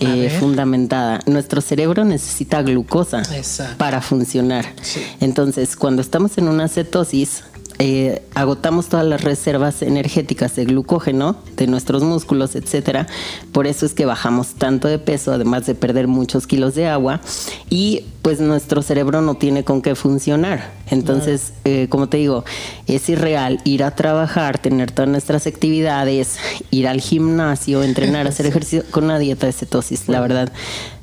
eh, 0.00 0.34
fundamentada. 0.40 1.20
Nuestro 1.26 1.60
cerebro 1.60 2.04
necesita 2.04 2.62
glucosa 2.62 3.22
Exacto. 3.34 3.76
para 3.76 4.00
funcionar. 4.00 4.64
Sí. 4.82 5.02
Entonces, 5.20 5.76
cuando 5.76 6.00
estamos 6.00 6.38
en 6.38 6.48
una 6.48 6.68
cetosis, 6.68 7.44
eh, 7.82 8.20
agotamos 8.34 8.90
todas 8.90 9.06
las 9.06 9.24
reservas 9.24 9.80
energéticas 9.80 10.54
de 10.54 10.66
glucógeno 10.66 11.36
de 11.56 11.66
nuestros 11.66 12.02
músculos, 12.02 12.54
etcétera. 12.54 13.06
Por 13.52 13.66
eso 13.66 13.86
es 13.86 13.94
que 13.94 14.04
bajamos 14.04 14.48
tanto 14.54 14.86
de 14.86 14.98
peso, 14.98 15.32
además 15.32 15.64
de 15.64 15.74
perder 15.74 16.06
muchos 16.06 16.46
kilos 16.46 16.74
de 16.74 16.86
agua, 16.88 17.22
y 17.70 18.04
pues 18.20 18.38
nuestro 18.38 18.82
cerebro 18.82 19.22
no 19.22 19.36
tiene 19.36 19.64
con 19.64 19.80
qué 19.80 19.94
funcionar. 19.94 20.72
Entonces, 20.90 21.54
eh, 21.64 21.86
como 21.88 22.10
te 22.10 22.18
digo, 22.18 22.44
es 22.86 23.08
irreal 23.08 23.62
ir 23.64 23.82
a 23.82 23.94
trabajar, 23.94 24.58
tener 24.58 24.90
todas 24.92 25.10
nuestras 25.10 25.46
actividades, 25.46 26.36
ir 26.70 26.86
al 26.86 27.00
gimnasio, 27.00 27.82
entrenar, 27.82 28.26
hacer 28.26 28.44
ejercicio 28.44 28.84
con 28.90 29.04
una 29.04 29.18
dieta 29.18 29.46
de 29.46 29.54
cetosis. 29.54 30.06
La 30.06 30.20
verdad, 30.20 30.52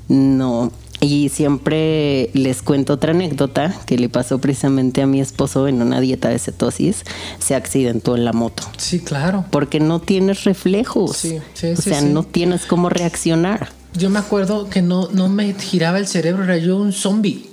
no. 0.09 0.71
Y 0.99 1.29
siempre 1.29 2.31
les 2.33 2.63
cuento 2.63 2.93
otra 2.93 3.11
anécdota 3.11 3.73
que 3.85 3.97
le 3.97 4.09
pasó 4.09 4.39
precisamente 4.39 5.01
a 5.03 5.07
mi 5.07 5.21
esposo 5.21 5.67
en 5.67 5.81
una 5.81 6.01
dieta 6.01 6.29
de 6.29 6.39
cetosis. 6.39 7.03
Se 7.39 7.53
accidentó 7.53 8.15
en 8.15 8.25
la 8.25 8.33
moto. 8.33 8.63
Sí, 8.77 8.99
claro. 8.99 9.45
Porque 9.51 9.79
no 9.79 9.99
tienes 9.99 10.43
reflejos. 10.43 11.17
Sí, 11.17 11.39
sí, 11.53 11.67
o 11.67 11.75
sí, 11.75 11.89
sea, 11.89 12.01
no 12.01 12.23
tienes 12.23 12.65
cómo 12.65 12.89
reaccionar. 12.89 13.69
Yo 13.93 14.09
me 14.09 14.19
acuerdo 14.19 14.69
que 14.69 14.81
no, 14.81 15.09
no 15.11 15.29
me 15.29 15.53
giraba 15.53 15.99
el 15.99 16.07
cerebro, 16.07 16.43
era 16.43 16.57
yo 16.57 16.77
un 16.77 16.93
zombie. 16.93 17.47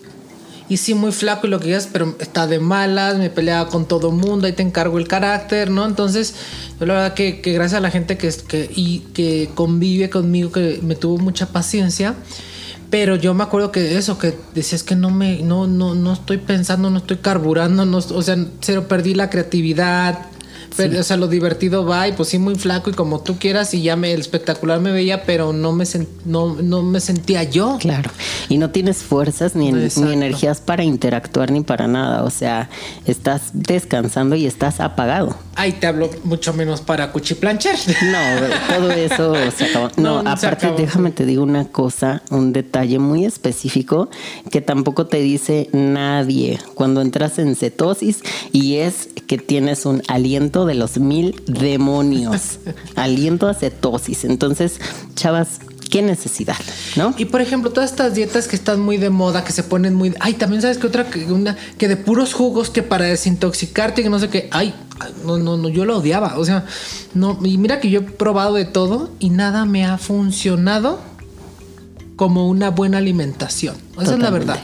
Y 0.68 0.78
sí, 0.78 0.94
muy 0.94 1.12
flaco 1.12 1.46
y 1.46 1.50
lo 1.50 1.60
que 1.60 1.66
digas, 1.66 1.88
pero 1.92 2.16
está 2.18 2.46
de 2.46 2.58
malas, 2.58 3.18
me 3.18 3.28
peleaba 3.28 3.68
con 3.68 3.86
todo 3.86 4.10
mundo, 4.10 4.46
ahí 4.46 4.54
te 4.54 4.62
encargo 4.62 4.98
el 4.98 5.06
carácter, 5.06 5.70
¿no? 5.70 5.84
Entonces, 5.84 6.34
yo 6.80 6.86
la 6.86 6.94
verdad 6.94 7.14
que, 7.14 7.42
que 7.42 7.52
gracias 7.52 7.78
a 7.78 7.82
la 7.82 7.90
gente 7.90 8.16
que, 8.16 8.32
que, 8.48 8.70
y, 8.74 9.00
que 9.12 9.50
convive 9.54 10.08
conmigo, 10.08 10.50
que 10.50 10.80
me 10.82 10.94
tuvo 10.94 11.18
mucha 11.18 11.46
paciencia. 11.46 12.14
Pero 12.94 13.16
yo 13.16 13.34
me 13.34 13.42
acuerdo 13.42 13.72
que 13.72 13.96
eso, 13.98 14.18
que 14.18 14.38
decías 14.54 14.84
que 14.84 14.94
no 14.94 15.10
me, 15.10 15.42
no, 15.42 15.66
no, 15.66 15.96
no 15.96 16.12
estoy 16.12 16.38
pensando, 16.38 16.90
no 16.90 16.98
estoy 16.98 17.16
carburando, 17.16 17.84
no, 17.84 17.96
o 17.96 18.22
sea, 18.22 18.36
cero 18.60 18.86
perdí 18.86 19.14
la 19.14 19.30
creatividad. 19.30 20.26
Pero, 20.76 21.00
O 21.00 21.02
sea, 21.02 21.16
lo 21.16 21.28
divertido 21.28 21.84
va 21.84 22.08
y 22.08 22.12
pues 22.12 22.28
sí, 22.30 22.38
muy 22.38 22.54
flaco 22.56 22.90
y 22.90 22.92
como 22.94 23.20
tú 23.22 23.38
quieras 23.38 23.72
y 23.74 23.82
ya 23.82 23.96
me, 23.96 24.12
el 24.12 24.20
espectacular 24.20 24.80
me 24.80 24.92
veía, 24.92 25.24
pero 25.24 25.52
no 25.52 25.72
me, 25.72 25.84
sen- 25.84 26.08
no, 26.24 26.54
no 26.56 26.82
me 26.82 27.00
sentía 27.00 27.42
yo. 27.44 27.78
Claro. 27.80 28.10
Y 28.48 28.58
no 28.58 28.70
tienes 28.70 28.98
fuerzas 28.98 29.54
ni, 29.54 29.70
ni 29.72 30.12
energías 30.12 30.60
para 30.60 30.84
interactuar 30.84 31.50
ni 31.50 31.60
para 31.62 31.86
nada. 31.86 32.24
O 32.24 32.30
sea, 32.30 32.68
estás 33.06 33.50
descansando 33.52 34.36
y 34.36 34.46
estás 34.46 34.80
apagado. 34.80 35.36
Ahí 35.56 35.72
te 35.72 35.86
hablo 35.86 36.10
mucho 36.24 36.52
menos 36.52 36.80
para 36.80 37.12
cuchiplanchar. 37.12 37.76
No, 38.02 38.74
todo 38.76 38.90
eso 38.90 39.34
se 39.56 39.64
acabó. 39.66 39.90
No, 39.96 40.18
aparte, 40.20 40.66
acabó, 40.66 40.76
déjame 40.76 41.10
te 41.12 41.24
digo 41.24 41.42
una 41.42 41.66
cosa, 41.68 42.22
un 42.30 42.52
detalle 42.52 42.98
muy 42.98 43.24
específico 43.24 44.08
que 44.50 44.60
tampoco 44.60 45.06
te 45.06 45.18
dice 45.18 45.68
nadie 45.72 46.58
cuando 46.74 47.00
entras 47.00 47.38
en 47.38 47.54
cetosis 47.54 48.22
y 48.52 48.76
es 48.76 49.08
que 49.26 49.38
tienes 49.38 49.86
un 49.86 50.02
aliento 50.08 50.63
de 50.66 50.74
los 50.74 50.98
mil 50.98 51.42
demonios. 51.46 52.58
aliento 52.96 53.48
a 53.48 53.54
cetosis. 53.54 54.24
Entonces, 54.24 54.80
chavas, 55.14 55.60
qué 55.90 56.02
necesidad, 56.02 56.56
¿no? 56.96 57.14
Y 57.16 57.26
por 57.26 57.40
ejemplo, 57.40 57.70
todas 57.70 57.90
estas 57.90 58.14
dietas 58.14 58.48
que 58.48 58.56
están 58.56 58.80
muy 58.80 58.96
de 58.96 59.10
moda, 59.10 59.44
que 59.44 59.52
se 59.52 59.62
ponen 59.62 59.94
muy. 59.94 60.14
Ay, 60.20 60.34
también 60.34 60.60
sabes 60.60 60.78
que 60.78 60.86
otra, 60.86 61.04
que 61.08 61.24
una 61.32 61.56
que 61.78 61.88
de 61.88 61.96
puros 61.96 62.34
jugos 62.34 62.70
que 62.70 62.82
para 62.82 63.04
desintoxicarte, 63.04 64.02
que 64.02 64.10
no 64.10 64.18
sé 64.18 64.28
qué. 64.28 64.48
Ay, 64.50 64.74
no, 65.24 65.38
no, 65.38 65.56
no, 65.56 65.68
yo 65.68 65.84
lo 65.84 65.98
odiaba. 65.98 66.38
O 66.38 66.44
sea, 66.44 66.64
no. 67.14 67.38
Y 67.44 67.58
mira 67.58 67.80
que 67.80 67.90
yo 67.90 68.00
he 68.00 68.02
probado 68.02 68.54
de 68.54 68.64
todo 68.64 69.10
y 69.18 69.30
nada 69.30 69.66
me 69.66 69.84
ha 69.84 69.98
funcionado 69.98 71.00
como 72.16 72.48
una 72.48 72.70
buena 72.70 72.98
alimentación. 72.98 73.76
Esa 74.00 74.14
es 74.14 74.18
la 74.18 74.30
verdad. 74.30 74.58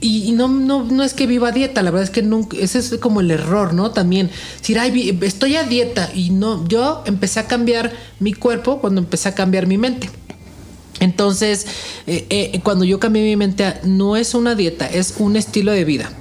Y, 0.00 0.30
no, 0.32 0.46
no, 0.46 0.84
no 0.84 1.02
es 1.02 1.12
que 1.12 1.26
viva 1.26 1.48
a 1.48 1.52
dieta, 1.52 1.82
la 1.82 1.90
verdad 1.90 2.04
es 2.04 2.10
que 2.10 2.22
nunca, 2.22 2.56
ese 2.56 2.78
es 2.78 2.94
como 3.00 3.20
el 3.20 3.32
error, 3.32 3.74
¿no? 3.74 3.90
También, 3.90 4.30
decir, 4.58 4.78
ay, 4.78 5.18
estoy 5.22 5.56
a 5.56 5.64
dieta 5.64 6.08
y 6.14 6.30
no, 6.30 6.66
yo 6.68 7.02
empecé 7.04 7.40
a 7.40 7.48
cambiar 7.48 7.92
mi 8.20 8.32
cuerpo 8.32 8.80
cuando 8.80 9.00
empecé 9.00 9.30
a 9.30 9.34
cambiar 9.34 9.66
mi 9.66 9.78
mente. 9.78 10.08
Entonces, 11.00 11.66
eh, 12.06 12.26
eh, 12.30 12.60
cuando 12.62 12.84
yo 12.84 13.00
cambié 13.00 13.24
mi 13.24 13.36
mente, 13.36 13.74
no 13.82 14.16
es 14.16 14.34
una 14.34 14.54
dieta, 14.54 14.86
es 14.86 15.14
un 15.18 15.34
estilo 15.34 15.72
de 15.72 15.84
vida. 15.84 16.12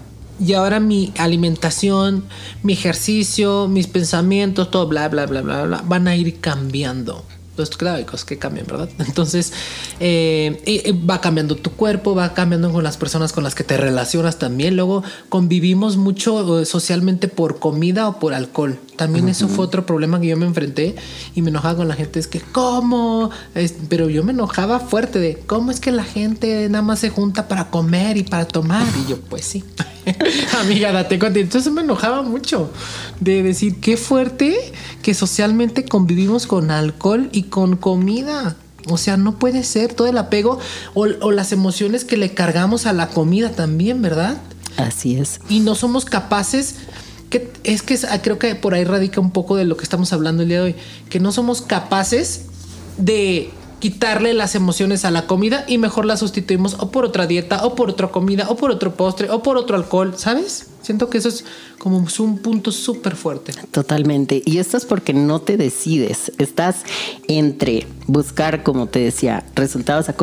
Y 0.44 0.54
ahora 0.54 0.80
mi 0.80 1.14
alimentación, 1.20 2.24
mi 2.64 2.74
ejercicio, 2.74 3.68
mis 3.68 3.86
pensamientos, 3.86 4.72
todo, 4.72 4.88
bla, 4.88 5.08
bla, 5.08 5.28
bla, 5.28 5.42
bla, 5.42 5.64
bla, 5.66 5.84
van 5.86 6.08
a 6.08 6.16
ir 6.16 6.40
cambiando. 6.40 7.24
Pues 7.56 7.70
claro, 7.72 8.06
cosas 8.06 8.26
que 8.26 8.38
cambian, 8.38 8.66
¿verdad? 8.66 8.90
Entonces, 9.00 9.54
eh, 10.00 10.94
va 11.10 11.22
cambiando 11.22 11.56
tu 11.56 11.72
cuerpo, 11.72 12.16
va 12.16 12.34
cambiando 12.34 12.72
con 12.72 12.84
las 12.84 12.98
personas 12.98 13.34
con 13.34 13.44
las 13.44 13.56
que 13.56 13.64
te 13.64 13.78
relacionas 13.78 14.40
también. 14.40 14.76
Luego 14.76 15.04
convivimos 15.30 15.98
mucho 15.98 16.62
eh, 16.62 16.66
socialmente 16.66 17.28
por 17.28 17.60
comida 17.60 18.08
o 18.08 18.20
por 18.20 18.34
alcohol. 18.34 18.80
También 19.06 19.30
eso 19.30 19.48
fue 19.48 19.66
otro 19.66 19.86
problema 19.86 20.20
que 20.22 20.28
yo 20.28 20.38
me 20.38 20.46
enfrenté 20.46 20.96
y 21.34 21.42
me 21.42 21.50
enojaba 21.50 21.78
con 21.78 21.88
la 21.88 21.96
gente. 21.96 22.20
Es 22.20 22.28
que, 22.28 22.40
¿cómo? 22.40 23.32
Es- 23.56 23.74
pero 23.90 24.10
yo 24.10 24.24
me 24.24 24.32
enojaba 24.32 24.80
fuerte 24.80 25.18
de, 25.20 25.38
¿cómo 25.48 25.72
es 25.72 25.80
que 25.80 25.92
la 25.92 26.04
gente 26.04 26.68
nada 26.70 26.84
más 26.84 27.00
se 27.00 27.10
junta 27.10 27.48
para 27.48 27.70
comer 27.72 28.18
y 28.18 28.24
para 28.24 28.46
tomar? 28.48 28.86
Y 29.06 29.10
yo, 29.10 29.20
pues 29.22 29.44
sí. 29.46 29.64
Amiga, 30.60 30.92
date 30.92 31.18
cuenta. 31.20 31.40
Entonces 31.40 31.72
me 31.74 31.82
enojaba 31.82 32.22
mucho 32.22 32.72
de 33.20 33.44
decir, 33.44 33.80
qué 33.80 33.98
fuerte 33.98 34.56
que 35.02 35.14
socialmente 35.14 35.86
convivimos 35.86 36.46
con 36.48 36.70
alcohol 36.72 37.30
y 37.32 37.44
con 37.44 37.76
comida. 37.78 38.56
O 38.88 38.98
sea, 38.98 39.18
no 39.18 39.38
puede 39.38 39.64
ser 39.64 39.94
todo 39.94 40.08
el 40.08 40.18
apego 40.18 40.60
o, 40.94 41.06
o 41.22 41.32
las 41.32 41.52
emociones 41.52 42.04
que 42.06 42.18
le 42.18 42.34
cargamos 42.34 42.86
a 42.86 42.94
la 42.94 43.10
comida 43.10 43.52
también, 43.52 44.02
¿verdad? 44.02 44.38
Así 44.78 45.18
es. 45.18 45.42
y 45.50 45.60
no 45.60 45.76
somos 45.76 46.06
capaces 46.06 46.76
que 47.32 47.50
es 47.64 47.82
que 47.82 47.98
ah, 48.08 48.22
creo 48.22 48.38
que 48.38 48.54
por 48.54 48.76
ahí 48.76 48.84
radica 48.84 49.20
un 49.20 49.32
poco 49.32 49.56
de 49.56 49.66
lo 49.66 49.78
que 49.78 49.84
estamos 49.84 50.14
hablando 50.14 50.44
el 50.44 50.50
día 50.50 50.60
de 50.60 50.64
hoy 50.66 50.76
que 51.10 51.20
no 51.20 51.32
somos 51.32 51.64
capaces 51.64 52.46
de 52.98 53.50
quitarle 53.80 54.36
las 54.36 54.54
emociones 54.54 55.06
a 55.06 55.12
la 55.12 55.26
comida 55.26 55.66
y 55.68 55.80
mejor 55.80 56.06
la 56.06 56.18
sustituimos 56.18 56.76
o 56.80 56.92
por 56.92 57.06
otra 57.06 57.26
dieta 57.26 57.66
o 57.66 57.74
por 57.74 57.90
otra 57.90 58.10
comida 58.10 58.48
o 58.50 58.56
por 58.56 58.70
otro 58.70 58.94
postre 58.94 59.32
o 59.32 59.42
por 59.42 59.58
otro 59.58 59.76
alcohol 59.76 60.14
sabes 60.18 60.68
siento 60.84 61.10
que 61.10 61.18
eso 61.18 61.30
es 61.30 61.46
como 61.80 61.98
un 61.98 62.38
punto 62.40 62.72
súper 62.72 63.16
fuerte 63.16 63.54
Totalmente. 63.72 64.44
Y 64.46 64.58
esto 64.58 64.78
es 64.78 64.86
porque 64.86 65.14
no 65.14 65.42
te 65.42 65.58
decides. 65.58 66.32
Estás 66.38 66.84
entre 67.28 67.88
buscar, 68.08 68.64
como 68.64 68.88
te 68.88 69.00
decía, 69.00 69.44
resultados 69.56 70.10
a 70.10 70.16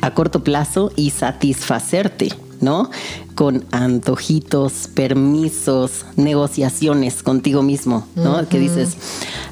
a 0.00 0.14
corto 0.14 0.42
plazo 0.42 0.90
y 0.96 1.10
satisfacerte, 1.10 2.30
¿no? 2.60 2.90
Con 3.34 3.64
antojitos, 3.70 4.88
permisos, 4.94 6.06
negociaciones 6.16 7.22
contigo 7.22 7.62
mismo, 7.62 8.06
¿no? 8.14 8.48
Que 8.48 8.58
dices, 8.58 8.96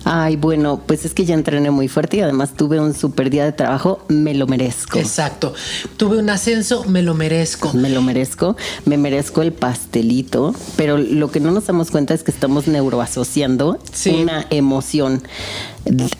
ay, 0.04 0.36
bueno, 0.36 0.80
pues 0.86 1.04
es 1.04 1.12
que 1.14 1.24
ya 1.24 1.34
entrené 1.34 1.70
muy 1.70 1.88
fuerte 1.88 2.18
y 2.18 2.20
además 2.20 2.54
tuve 2.54 2.80
un 2.80 2.94
super 2.94 3.30
día 3.30 3.44
de 3.44 3.52
trabajo, 3.52 4.04
me 4.08 4.34
lo 4.34 4.46
merezco. 4.46 4.98
exacto 4.98 5.52
tuve 5.96 6.18
un 6.18 6.30
ascenso 6.30 6.84
me 6.84 7.02
lo 7.02 7.14
merezco 7.14 7.72
Me 7.74 7.90
lo 7.90 8.02
merezco, 8.02 8.56
me 8.84 8.96
merezco 8.96 9.42
el 9.42 9.52
pastelito, 9.52 10.54
pero 10.76 10.96
lo 10.98 11.30
que 11.30 11.40
no 11.40 11.50
nos 11.50 11.66
damos 11.66 11.90
cuenta 11.90 12.14
es 12.14 12.22
que 12.22 12.30
estamos 12.30 12.66
neuroasociando 12.68 13.78
Sí. 13.92 14.10
una 14.22 14.46
emoción, 14.50 15.22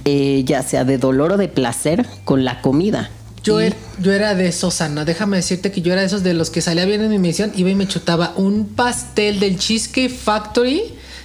eh, 0.04 0.42
ya 0.46 0.62
sea 0.62 0.84
de 0.84 0.98
dolor 0.98 1.32
o 1.32 1.36
de 1.36 1.48
placer, 1.48 2.06
con 2.24 2.44
la 2.44 2.60
comida. 2.60 3.10
Yo, 3.44 3.60
Y- 3.60 3.66
er- 3.66 3.76
yo 4.00 4.12
era 4.12 4.34
de 4.34 4.48
esos, 4.48 4.80
Ana. 4.80 5.04
Déjame 5.04 5.36
decirte 5.36 5.70
que 5.70 5.80
yo 5.82 5.92
era 5.92 6.00
de 6.00 6.06
esos 6.08 6.22
de 6.22 6.34
los 6.34 6.50
que 6.50 6.60
salía 6.60 6.84
bien 6.86 7.02
en 7.02 7.10
mi 7.10 7.18
misión, 7.18 7.52
iba 7.56 7.70
y 7.70 7.74
me 7.74 7.86
chutaba 7.86 8.32
un 8.36 8.66
pastel 8.66 9.38
del 9.38 9.58
Cheesecake 9.58 10.10
Factory, 10.10 10.82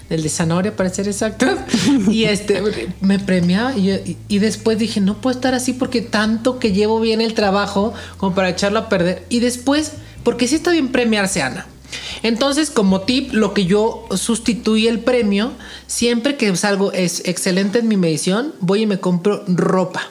del 0.09 0.23
de 0.23 0.29
zanahoria 0.29 0.75
para 0.75 0.89
ser 0.89 1.07
exacto, 1.07 1.45
y 2.11 2.25
este 2.25 2.61
me 3.01 3.19
premiaba 3.19 3.75
y, 3.77 3.85
yo- 3.85 3.95
y- 3.95 4.17
y 4.27 4.39
después 4.39 4.77
dije, 4.79 4.99
no 5.01 5.21
puedo 5.21 5.35
estar 5.35 5.53
así 5.55 5.73
porque 5.73 6.01
tanto 6.01 6.59
que 6.59 6.71
llevo 6.73 6.99
bien 6.99 7.21
el 7.21 7.33
trabajo 7.33 7.93
como 8.17 8.35
para 8.35 8.49
echarlo 8.49 8.79
a 8.79 8.89
perder. 8.89 9.23
Y 9.29 9.39
después, 9.39 9.93
porque 10.23 10.47
sí 10.47 10.55
está 10.55 10.71
bien 10.71 10.89
premiarse, 10.89 11.41
Ana. 11.41 11.65
Entonces, 12.21 12.69
como 12.69 13.01
tip, 13.01 13.31
lo 13.33 13.53
que 13.53 13.65
yo 13.65 14.05
sustituí 14.15 14.87
el 14.87 14.99
premio, 14.99 15.53
siempre 15.87 16.35
que 16.37 16.55
salgo 16.55 16.91
es 16.91 17.21
excelente 17.25 17.79
en 17.79 17.87
mi 17.87 17.97
medición, 17.97 18.53
voy 18.59 18.81
y 18.81 18.85
me 18.85 18.99
compro 18.99 19.43
ropa. 19.47 20.01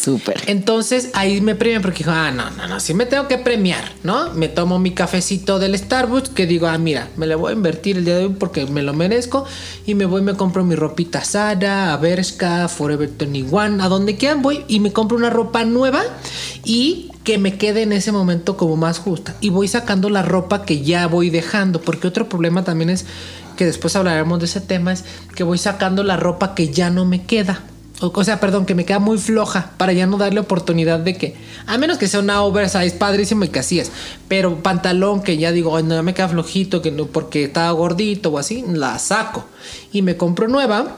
Súper. 0.00 0.42
Entonces 0.46 1.10
ahí 1.12 1.42
me 1.42 1.54
premian 1.54 1.82
porque 1.82 1.98
dijo, 1.98 2.10
ah, 2.10 2.30
no, 2.30 2.50
no, 2.52 2.66
no, 2.66 2.80
sí 2.80 2.94
me 2.94 3.04
tengo 3.04 3.28
que 3.28 3.36
premiar, 3.36 3.84
¿no? 4.02 4.32
Me 4.32 4.48
tomo 4.48 4.78
mi 4.78 4.92
cafecito 4.92 5.58
del 5.58 5.76
Starbucks 5.76 6.30
que 6.30 6.46
digo, 6.46 6.68
ah, 6.68 6.78
mira, 6.78 7.08
me 7.16 7.26
le 7.26 7.34
voy 7.34 7.50
a 7.50 7.54
invertir 7.54 7.98
el 7.98 8.06
día 8.06 8.16
de 8.16 8.24
hoy 8.24 8.34
porque 8.38 8.64
me 8.64 8.82
lo 8.82 8.94
merezco 8.94 9.44
y 9.84 9.94
me 9.94 10.06
voy, 10.06 10.22
me 10.22 10.34
compro 10.34 10.64
mi 10.64 10.74
ropita 10.74 11.22
Sara, 11.22 11.94
Bershka, 11.98 12.68
Forever 12.68 13.10
21, 13.18 13.82
a 13.84 13.88
donde 13.88 14.16
quieran 14.16 14.40
voy 14.40 14.64
y 14.68 14.80
me 14.80 14.90
compro 14.90 15.18
una 15.18 15.28
ropa 15.28 15.64
nueva 15.64 16.02
y 16.64 17.10
que 17.22 17.36
me 17.36 17.58
quede 17.58 17.82
en 17.82 17.92
ese 17.92 18.10
momento 18.10 18.56
como 18.56 18.76
más 18.76 18.98
justa. 18.98 19.36
Y 19.42 19.50
voy 19.50 19.68
sacando 19.68 20.08
la 20.08 20.22
ropa 20.22 20.64
que 20.64 20.82
ya 20.82 21.06
voy 21.08 21.28
dejando, 21.28 21.82
porque 21.82 22.08
otro 22.08 22.26
problema 22.26 22.64
también 22.64 22.88
es 22.88 23.04
que 23.56 23.66
después 23.66 23.94
hablaremos 23.96 24.38
de 24.38 24.46
ese 24.46 24.62
tema, 24.62 24.92
es 24.92 25.04
que 25.34 25.44
voy 25.44 25.58
sacando 25.58 26.02
la 26.02 26.16
ropa 26.16 26.54
que 26.54 26.72
ya 26.72 26.88
no 26.88 27.04
me 27.04 27.26
queda. 27.26 27.64
O, 28.00 28.24
sea, 28.24 28.40
perdón, 28.40 28.66
que 28.66 28.74
me 28.74 28.84
queda 28.84 28.98
muy 28.98 29.18
floja 29.18 29.72
para 29.76 29.92
ya 29.92 30.06
no 30.06 30.16
darle 30.16 30.40
oportunidad 30.40 30.98
de 31.00 31.16
que, 31.16 31.34
a 31.66 31.76
menos 31.76 31.98
que 31.98 32.08
sea 32.08 32.20
una 32.20 32.42
oversize 32.42 32.92
padrísimo 32.92 33.44
y 33.44 33.48
que 33.48 33.58
así 33.58 33.78
es, 33.78 33.92
pero 34.26 34.62
pantalón 34.62 35.22
que 35.22 35.36
ya 35.36 35.52
digo, 35.52 35.76
"Ay, 35.76 35.82
no 35.82 35.94
ya 35.94 36.02
me 36.02 36.14
queda 36.14 36.28
flojito 36.28 36.80
que 36.80 36.90
no, 36.90 37.06
porque 37.06 37.44
estaba 37.44 37.70
gordito 37.72 38.30
o 38.30 38.38
así, 38.38 38.64
la 38.66 38.98
saco 38.98 39.44
y 39.92 40.02
me 40.02 40.16
compro 40.16 40.48
nueva 40.48 40.96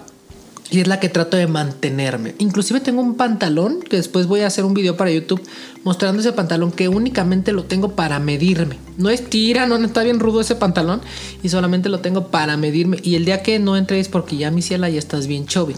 y 0.73 0.81
es 0.81 0.89
la 0.89 0.99
que 1.01 1.11
trato 1.11 1.37
de 1.37 1.47
mantenerme. 1.47 2.35
Inclusive 2.39 2.81
tengo 2.81 3.03
un 3.03 3.15
pantalón 3.17 3.83
que 3.83 3.97
después 3.97 4.27
voy 4.27 4.41
a 4.41 4.47
hacer 4.47 4.65
un 4.65 4.73
video 4.73 4.97
para 4.97 5.11
YouTube 5.11 5.43
mostrando 5.85 6.21
ese 6.21 6.33
pantalón 6.33 6.73
que 6.73 6.89
únicamente 6.89 7.53
lo 7.53 7.65
tengo 7.65 7.91
para 7.91 8.19
medirme. 8.21 8.79
No 8.97 9.11
es 9.11 9.29
tira, 9.29 9.67
no, 9.67 9.77
está 9.77 10.03
bien 10.03 10.19
rudo 10.19 10.41
ese 10.41 10.57
pantalón 10.57 11.03
y 11.43 11.51
solamente 11.51 11.91
lo 11.91 12.01
tengo 12.01 12.29
para 12.29 12.57
medirme. 12.57 12.99
Y 13.03 13.17
el 13.17 13.27
día 13.27 13.43
que 13.43 13.59
no 13.59 13.77
entre 13.77 14.01
es 14.01 14.09
porque 14.09 14.39
ya 14.39 14.51
mi 14.51 14.63
ciela 14.63 14.89
ya 14.89 14.99
estás 14.99 15.27
bien 15.27 15.47
chubby. 15.47 15.75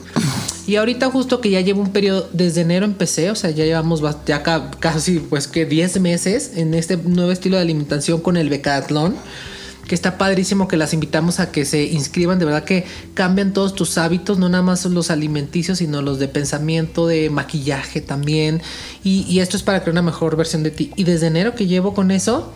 Y 0.66 0.76
ahorita 0.76 1.10
justo 1.10 1.40
que 1.40 1.50
ya 1.50 1.60
llevo 1.60 1.82
un 1.82 1.92
periodo, 1.92 2.28
desde 2.32 2.62
enero 2.62 2.86
empecé, 2.86 3.30
o 3.30 3.34
sea, 3.34 3.50
ya 3.50 3.64
llevamos 3.64 4.02
ya 4.26 4.42
ca- 4.42 4.70
casi 4.80 5.18
pues 5.18 5.46
que 5.46 5.66
10 5.66 6.00
meses 6.00 6.52
en 6.56 6.74
este 6.74 6.96
nuevo 6.96 7.32
estilo 7.32 7.56
de 7.56 7.62
alimentación 7.62 8.20
con 8.20 8.36
el 8.36 8.48
Becatlón 8.48 9.14
que 9.86 9.94
está 9.94 10.16
padrísimo 10.16 10.66
que 10.66 10.78
las 10.78 10.94
invitamos 10.94 11.40
a 11.40 11.52
que 11.52 11.66
se 11.66 11.84
inscriban, 11.84 12.38
de 12.38 12.46
verdad 12.46 12.64
que 12.64 12.86
cambian 13.12 13.52
todos 13.52 13.74
tus 13.74 13.98
hábitos, 13.98 14.38
no 14.38 14.48
nada 14.48 14.62
más 14.62 14.86
los 14.86 15.10
alimenticios, 15.10 15.76
sino 15.76 16.00
los 16.00 16.18
de 16.18 16.26
pensamiento, 16.26 17.06
de 17.06 17.28
maquillaje 17.28 18.00
también, 18.00 18.62
y, 19.02 19.26
y 19.28 19.40
esto 19.40 19.58
es 19.58 19.62
para 19.62 19.80
crear 19.82 19.92
una 19.92 20.00
mejor 20.00 20.36
versión 20.36 20.62
de 20.62 20.70
ti. 20.70 20.90
Y 20.96 21.04
desde 21.04 21.26
enero 21.26 21.54
que 21.54 21.66
llevo 21.66 21.92
con 21.92 22.10
eso, 22.10 22.50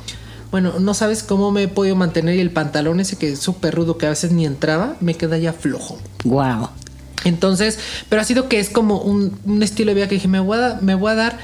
bueno, 0.50 0.78
no 0.80 0.94
sabes 0.94 1.22
cómo 1.22 1.50
me 1.52 1.64
he 1.64 1.68
podido 1.68 1.96
mantener 1.96 2.34
y 2.36 2.40
el 2.40 2.50
pantalón 2.50 2.98
ese 2.98 3.16
que 3.16 3.32
es 3.32 3.40
súper 3.40 3.74
rudo, 3.74 3.98
que 3.98 4.06
a 4.06 4.08
veces 4.08 4.32
ni 4.32 4.46
entraba, 4.46 4.96
me 5.00 5.12
queda 5.12 5.36
ya 5.36 5.52
flojo. 5.52 5.98
Wow. 6.24 6.70
Entonces, 7.24 7.78
pero 8.08 8.22
ha 8.22 8.24
sido 8.24 8.48
que 8.48 8.60
es 8.60 8.70
como 8.70 9.00
un, 9.00 9.38
un 9.44 9.62
estilo 9.62 9.90
de 9.90 9.94
vida 9.96 10.08
que 10.08 10.14
dije, 10.16 10.28
me 10.28 10.40
voy 10.40 10.58
a, 10.58 10.78
me 10.80 10.94
voy 10.94 11.12
a 11.12 11.14
dar 11.14 11.38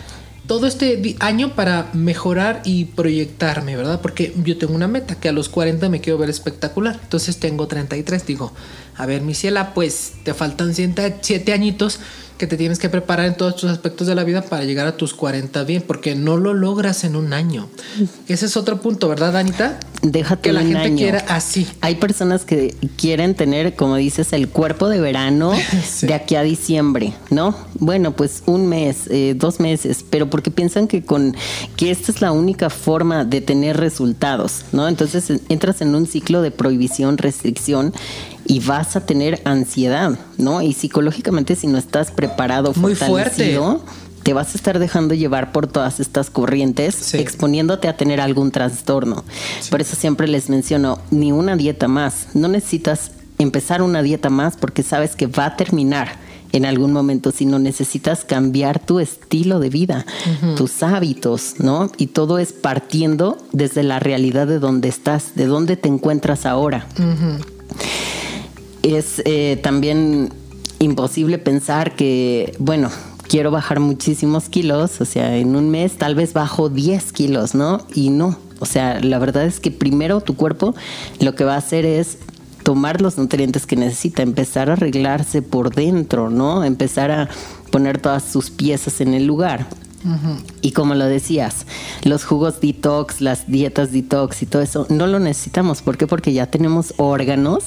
todo 0.46 0.66
este 0.66 1.16
año 1.20 1.54
para 1.54 1.88
mejorar 1.94 2.60
y 2.64 2.86
proyectarme, 2.86 3.76
¿verdad? 3.76 4.00
Porque 4.00 4.34
yo 4.44 4.58
tengo 4.58 4.74
una 4.74 4.88
meta 4.88 5.14
que 5.14 5.28
a 5.28 5.32
los 5.32 5.48
40 5.48 5.88
me 5.88 6.00
quiero 6.00 6.18
ver 6.18 6.28
espectacular. 6.28 6.98
Entonces 7.02 7.38
tengo 7.38 7.66
33, 7.66 8.26
digo, 8.26 8.52
a 8.96 9.06
ver, 9.06 9.22
mi 9.22 9.34
ciela, 9.34 9.74
pues 9.74 10.12
te 10.22 10.34
faltan 10.34 10.74
7 10.74 11.52
añitos 11.52 12.00
que 12.38 12.48
te 12.48 12.56
tienes 12.56 12.80
que 12.80 12.88
preparar 12.88 13.26
en 13.26 13.36
todos 13.36 13.54
tus 13.54 13.70
aspectos 13.70 14.08
de 14.08 14.14
la 14.16 14.24
vida 14.24 14.42
para 14.42 14.64
llegar 14.64 14.88
a 14.88 14.96
tus 14.96 15.14
40 15.14 15.62
bien, 15.62 15.84
porque 15.86 16.16
no 16.16 16.36
lo 16.36 16.52
logras 16.52 17.04
en 17.04 17.14
un 17.14 17.32
año. 17.32 17.68
Ese 18.28 18.46
es 18.46 18.56
otro 18.56 18.80
punto, 18.82 19.08
¿verdad, 19.08 19.36
Anita? 19.36 19.78
Déjate 20.02 20.42
Que 20.42 20.52
la 20.52 20.60
un 20.62 20.66
gente 20.66 20.82
año. 20.82 20.96
quiera 20.96 21.24
así. 21.28 21.66
Hay 21.80 21.94
personas 21.94 22.44
que 22.44 22.74
quieren 22.96 23.36
tener, 23.36 23.76
como 23.76 23.94
dices, 23.96 24.32
el 24.32 24.48
cuerpo 24.48 24.88
de 24.88 25.00
verano 25.00 25.52
Sí. 25.88 26.08
de 26.08 26.14
aquí 26.14 26.34
a 26.34 26.42
diciembre, 26.42 27.14
¿no? 27.30 27.56
Bueno, 27.78 28.16
pues 28.16 28.42
un 28.46 28.66
mes, 28.66 29.06
eh, 29.10 29.34
dos 29.36 29.60
meses, 29.60 30.04
pero 30.10 30.28
porque 30.28 30.50
piensan 30.50 30.88
que 30.88 31.04
con 31.04 31.36
que 31.76 31.92
esta 31.92 32.10
es 32.10 32.20
la 32.20 32.32
única 32.32 32.68
forma 32.68 33.24
de 33.24 33.42
tener 33.42 33.76
resultados, 33.76 34.62
¿no? 34.72 34.88
Entonces 34.88 35.30
en- 35.30 35.40
entras 35.48 35.80
en 35.82 35.94
un 35.94 36.06
ciclo 36.08 36.42
de 36.42 36.50
prohibición, 36.50 37.16
restricción 37.16 37.94
y 38.46 38.60
vas 38.60 38.96
a 38.96 39.00
tener 39.06 39.40
ansiedad, 39.44 40.18
¿no? 40.38 40.62
Y 40.62 40.72
psicológicamente 40.72 41.56
si 41.56 41.66
no 41.66 41.78
estás 41.78 42.10
preparado, 42.10 42.72
Muy 42.76 42.94
fortalecido, 42.94 43.82
te 44.22 44.32
vas 44.32 44.54
a 44.54 44.56
estar 44.58 44.78
dejando 44.78 45.14
llevar 45.14 45.52
por 45.52 45.66
todas 45.66 46.00
estas 46.00 46.30
corrientes, 46.30 46.94
Sí. 46.94 47.18
exponiéndote 47.18 47.88
a 47.88 47.96
tener 47.96 48.20
algún 48.20 48.50
trastorno. 48.50 49.24
Por 49.70 49.80
eso 49.80 49.96
siempre 49.96 50.28
les 50.28 50.48
menciono, 50.48 50.98
ni 51.10 51.32
una 51.32 51.56
dieta 51.56 51.88
más. 51.88 52.28
No 52.34 52.48
necesitas 52.48 53.10
empezar 53.38 53.82
una 53.82 54.02
dieta 54.02 54.30
más 54.30 54.56
porque 54.56 54.82
sabes 54.82 55.16
que 55.16 55.26
va 55.26 55.46
a 55.46 55.56
terminar 55.56 56.16
en 56.52 56.64
algún 56.64 56.92
momento, 56.92 57.32
sino 57.32 57.58
necesitas 57.58 58.24
cambiar 58.24 58.78
tu 58.78 59.00
estilo 59.00 59.58
de 59.58 59.70
vida, 59.70 60.06
tus 60.56 60.84
hábitos, 60.84 61.56
¿no? 61.58 61.90
Y 61.98 62.06
todo 62.06 62.38
es 62.38 62.52
partiendo 62.52 63.38
desde 63.52 63.82
la 63.82 63.98
realidad 63.98 64.46
de 64.46 64.60
donde 64.60 64.88
estás, 64.88 65.34
de 65.34 65.46
dónde 65.46 65.76
te 65.76 65.88
encuentras 65.88 66.46
ahora. 66.46 66.86
Es 68.84 69.22
eh, 69.24 69.58
también 69.62 70.32
imposible 70.78 71.38
pensar 71.38 71.96
que, 71.96 72.54
bueno, 72.58 72.90
quiero 73.26 73.50
bajar 73.50 73.80
muchísimos 73.80 74.48
kilos, 74.48 75.00
o 75.00 75.04
sea, 75.06 75.36
en 75.36 75.56
un 75.56 75.70
mes 75.70 75.96
tal 75.96 76.14
vez 76.14 76.34
bajo 76.34 76.68
10 76.68 77.12
kilos, 77.12 77.54
¿no? 77.54 77.84
Y 77.94 78.10
no, 78.10 78.38
o 78.60 78.66
sea, 78.66 79.00
la 79.00 79.18
verdad 79.18 79.46
es 79.46 79.58
que 79.58 79.70
primero 79.70 80.20
tu 80.20 80.36
cuerpo 80.36 80.74
lo 81.18 81.34
que 81.34 81.44
va 81.44 81.54
a 81.54 81.58
hacer 81.58 81.86
es 81.86 82.18
tomar 82.62 83.00
los 83.00 83.18
nutrientes 83.18 83.66
que 83.66 83.76
necesita, 83.76 84.22
empezar 84.22 84.70
a 84.70 84.74
arreglarse 84.74 85.42
por 85.42 85.74
dentro, 85.74 86.28
¿no? 86.30 86.62
Empezar 86.62 87.10
a 87.10 87.28
poner 87.70 87.98
todas 87.98 88.22
sus 88.22 88.50
piezas 88.50 89.00
en 89.00 89.14
el 89.14 89.26
lugar. 89.26 89.66
Y 90.60 90.72
como 90.72 90.94
lo 90.94 91.06
decías, 91.06 91.66
los 92.02 92.24
jugos 92.24 92.60
detox, 92.60 93.20
las 93.20 93.46
dietas 93.46 93.92
detox 93.92 94.42
y 94.42 94.46
todo 94.46 94.62
eso, 94.62 94.86
no 94.90 95.06
lo 95.06 95.18
necesitamos. 95.18 95.82
¿Por 95.82 95.96
qué? 95.96 96.06
Porque 96.06 96.32
ya 96.32 96.46
tenemos 96.46 96.94
órganos 96.98 97.64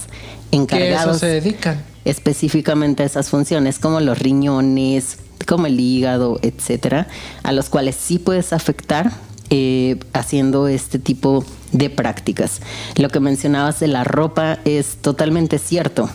encargados. 0.51 1.19
Se 1.19 1.27
dedican. 1.27 1.83
Específicamente 2.05 3.03
a 3.03 3.05
esas 3.05 3.29
funciones, 3.29 3.79
como 3.79 3.99
los 3.99 4.19
riñones, 4.19 5.17
como 5.47 5.65
el 5.65 5.79
hígado, 5.79 6.39
etcétera, 6.41 7.07
a 7.43 7.51
los 7.51 7.69
cuales 7.69 7.95
sí 7.95 8.19
puedes 8.19 8.53
afectar 8.53 9.11
eh, 9.49 9.97
haciendo 10.13 10.67
este 10.67 10.99
tipo 10.99 11.45
de 11.71 11.89
prácticas. 11.89 12.61
Lo 12.95 13.09
que 13.09 13.19
mencionabas 13.19 13.79
de 13.79 13.87
la 13.87 14.03
ropa 14.03 14.59
es 14.65 14.97
totalmente 14.97 15.57
cierto. 15.57 16.09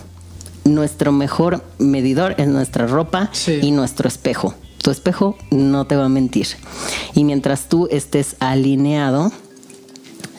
Nuestro 0.65 1.11
mejor 1.11 1.63
medidor 1.79 2.35
es 2.37 2.47
nuestra 2.47 2.87
ropa 2.87 3.29
y 3.61 3.71
nuestro 3.71 4.07
espejo. 4.07 4.55
Tu 4.83 4.91
espejo 4.91 5.37
no 5.49 5.87
te 5.87 5.95
va 5.95 6.05
a 6.05 6.09
mentir. 6.09 6.47
Y 7.15 7.23
mientras 7.23 7.69
tú 7.69 7.87
estés 7.89 8.35
alineado, 8.39 9.31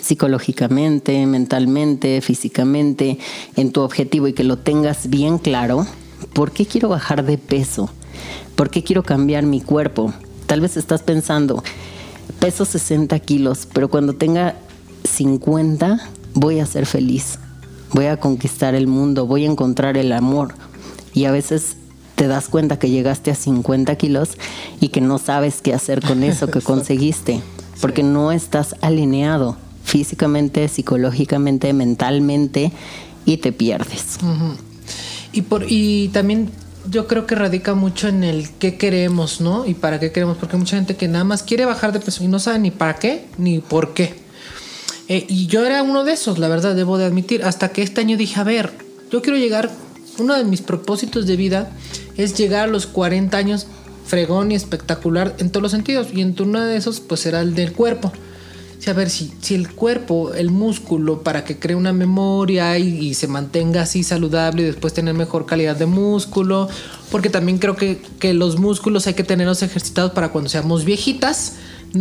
psicológicamente, 0.03 1.25
mentalmente, 1.25 2.21
físicamente, 2.21 3.19
en 3.57 3.73
tu 3.73 3.81
objetivo 3.81 4.29
y 4.29 4.35
que 4.35 4.45
lo 4.45 4.59
tengas 4.59 5.09
bien 5.09 5.39
claro, 5.39 5.87
¿por 6.35 6.53
qué 6.53 6.67
quiero 6.67 6.91
bajar 6.91 7.25
de 7.25 7.39
peso? 7.39 7.89
¿Por 8.55 8.69
qué 8.69 8.85
quiero 8.85 9.03
cambiar 9.03 9.45
mi 9.45 9.63
cuerpo? 9.63 10.13
Tal 10.47 10.61
vez 10.61 10.77
estás 10.77 11.03
pensando, 11.03 11.65
peso 12.39 12.67
60 12.67 13.19
kilos, 13.21 13.67
pero 13.73 13.89
cuando 13.89 14.13
tenga 14.13 14.57
50 15.05 16.07
voy 16.35 16.61
a 16.61 16.67
ser 16.67 16.85
feliz, 16.85 17.39
voy 17.93 18.07
a 18.07 18.19
conquistar 18.19 18.75
el 18.75 18.89
mundo, 18.89 19.27
voy 19.27 19.47
a 19.47 19.51
encontrar 19.51 19.97
el 19.97 20.13
amor. 20.13 20.55
Y 21.15 21.25
a 21.25 21.31
veces 21.31 21.79
te 22.15 22.29
das 22.29 22.49
cuenta 22.49 22.79
que 22.79 22.91
llegaste 22.91 23.31
a 23.31 23.35
50 23.35 23.95
kilos 23.97 24.31
y 24.81 24.89
que 24.89 25.01
no 25.01 25.19
sabes 25.19 25.61
qué 25.63 25.75
hacer 25.75 26.01
con 26.01 26.23
eso 26.23 26.49
que 26.49 26.61
conseguiste, 26.63 27.41
porque 27.81 28.03
no 28.03 28.33
estás 28.33 28.77
alineado 28.81 29.57
físicamente, 29.85 30.69
psicológicamente, 30.69 31.73
mentalmente 31.73 32.73
y 33.27 33.39
te 33.39 33.53
pierdes. 33.53 34.19
Y, 35.33 35.43
por, 35.43 35.67
y 35.69 36.09
también 36.09 36.51
yo 36.91 37.07
creo 37.07 37.27
que 37.27 37.35
radica 37.35 37.75
mucho 37.75 38.09
en 38.09 38.25
el 38.25 38.51
qué 38.59 38.77
queremos, 38.77 39.41
¿no? 39.41 39.67
Y 39.67 39.75
para 39.75 40.01
qué 40.01 40.13
queremos, 40.13 40.37
porque 40.37 40.57
hay 40.57 40.61
mucha 40.61 40.77
gente 40.77 40.97
que 40.97 41.09
nada 41.09 41.25
más 41.25 41.43
quiere 41.43 41.65
bajar 41.65 41.93
de 41.93 42.01
peso 42.01 42.25
y 42.25 42.29
no 42.29 42.39
sabe 42.39 42.59
ni 42.59 42.71
para 42.71 42.97
qué 42.97 43.27
ni 43.39 43.59
por 43.59 43.95
qué. 43.95 44.15
Eh, 45.09 45.27
y 45.29 45.47
yo 45.47 45.65
era 45.67 45.83
uno 45.83 46.05
de 46.05 46.13
esos, 46.13 46.39
la 46.39 46.49
verdad, 46.49 46.75
debo 46.75 46.97
de 46.97 47.05
admitir, 47.05 47.45
hasta 47.45 47.71
que 47.71 47.83
este 47.83 48.01
año 48.01 48.17
dije, 48.17 48.41
a 48.41 48.45
ver, 48.45 48.73
yo 49.11 49.21
quiero 49.21 49.39
llegar, 49.39 49.71
uno 50.19 50.35
de 50.35 50.45
mis 50.45 50.63
propósitos 50.63 51.27
de 51.27 51.37
vida 51.37 51.71
es 52.17 52.35
llegar 52.37 52.69
a 52.69 52.73
los 52.73 52.87
40 52.87 53.37
años 53.37 53.67
fregón 54.07 54.53
y 54.53 54.55
espectacular 54.55 55.35
en 55.39 55.51
todos 55.51 55.63
los 55.63 55.73
sentidos. 55.73 56.09
Y 56.13 56.21
entre 56.21 56.47
uno 56.47 56.61
de 56.61 56.77
esos, 56.77 57.01
pues 57.01 57.21
será 57.21 57.41
el 57.41 57.55
del 57.55 57.73
cuerpo 57.73 58.13
a 58.91 58.93
ver 58.93 59.11
si, 59.11 59.33
si 59.41 59.55
el 59.55 59.71
cuerpo, 59.71 60.35
el 60.35 60.51
músculo, 60.51 61.23
para 61.23 61.45
que 61.45 61.59
cree 61.59 61.77
una 61.77 61.93
memoria 61.93 62.79
y, 62.79 63.15
se 63.15 63.29
mantenga 63.29 63.83
así 63.83 64.03
saludable 64.03 64.63
y 64.63 64.67
después 64.67 64.93
tener 64.93 65.15
mejor 65.15 65.47
calidad 65.47 65.77
de 65.77 65.87
músculo, 65.87 66.69
porque 67.11 67.31
también 67.31 67.59
creo 67.59 67.77
que, 67.77 68.01
que 68.19 68.35
los 68.35 68.59
músculos 68.59 69.07
hay 69.07 69.15
que 69.15 69.25
tenerlos 69.25 69.63
ejercitados 69.63 70.13
para 70.13 70.31
cuando 70.31 70.51
seamos 70.51 70.85
viejitas, 70.85 71.55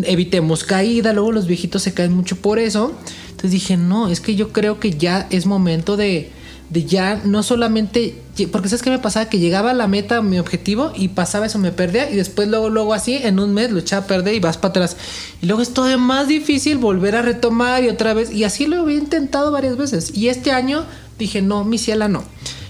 evitemos 0.03 0.63
caída, 0.63 1.13
luego 1.13 1.31
los 1.31 1.45
viejitos 1.45 1.83
se 1.83 1.93
caen 1.93 2.13
mucho 2.13 2.35
por 2.35 2.59
eso. 2.59 2.93
Entonces 3.29 3.51
dije, 3.51 3.77
no, 3.77 4.09
es 4.09 4.19
que 4.19 4.35
yo 4.35 4.51
creo 4.51 4.79
que 4.79 4.91
ya 4.91 5.27
es 5.29 5.45
momento 5.45 5.97
de 5.97 6.31
de 6.73 6.85
ya 6.85 7.21
no 7.23 7.43
solamente, 7.43 8.15
porque 8.51 8.67
sabes 8.67 8.81
qué 8.81 8.89
me 8.89 8.97
pasaba, 8.97 9.29
que 9.29 9.37
llegaba 9.37 9.71
a 9.71 9.73
la 9.75 9.85
meta, 9.85 10.23
mi 10.23 10.39
objetivo, 10.39 10.91
y 10.95 11.09
pasaba 11.09 11.45
eso, 11.45 11.59
me 11.59 11.71
perdía, 11.71 12.09
y 12.09 12.15
después 12.15 12.47
luego, 12.47 12.69
luego 12.71 12.95
así, 12.95 13.19
en 13.21 13.39
un 13.39 13.53
mes 13.53 13.69
lo 13.69 13.77
echaba 13.77 14.05
a 14.05 14.07
perder 14.07 14.33
y 14.33 14.39
vas 14.39 14.57
para 14.57 14.71
atrás. 14.71 14.97
Y 15.39 15.45
luego 15.45 15.61
es 15.61 15.71
todavía 15.71 15.99
más 15.99 16.27
difícil 16.27 16.79
volver 16.79 17.15
a 17.15 17.21
retomar 17.21 17.83
y 17.83 17.89
otra 17.89 18.15
vez, 18.15 18.31
y 18.31 18.43
así 18.43 18.65
lo 18.65 18.81
había 18.81 18.97
intentado 18.97 19.51
varias 19.51 19.77
veces. 19.77 20.17
Y 20.17 20.29
este 20.29 20.51
año 20.51 20.83
dije, 21.19 21.43
no, 21.43 21.63
mi 21.63 21.77
ciela 21.77 22.07
no. 22.07 22.23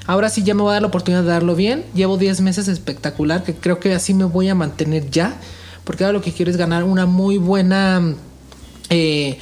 Ahora 0.06 0.30
sí 0.30 0.44
ya 0.44 0.54
me 0.54 0.64
voy 0.64 0.72
a 0.72 0.74
dar 0.74 0.82
la 0.82 0.90
oportunidad 0.90 1.24
de 1.24 1.30
darlo 1.30 1.56
bien. 1.56 1.86
Llevo 1.96 2.18
10 2.18 2.42
meses 2.42 2.68
espectacular, 2.68 3.46
que 3.46 3.56
creo 3.56 3.80
que 3.80 3.94
así 3.94 4.14
me 4.14 4.26
voy 4.26 4.50
a 4.50 4.56
mantener 4.56 5.10
ya, 5.10 5.38
porque 5.86 6.04
ahora 6.04 6.18
lo 6.18 6.22
que 6.22 6.34
quiero 6.34 6.52
es 6.52 6.58
ganar 6.58 6.84
una 6.84 7.06
muy 7.06 7.38
buena 7.38 8.16
eh, 8.90 9.40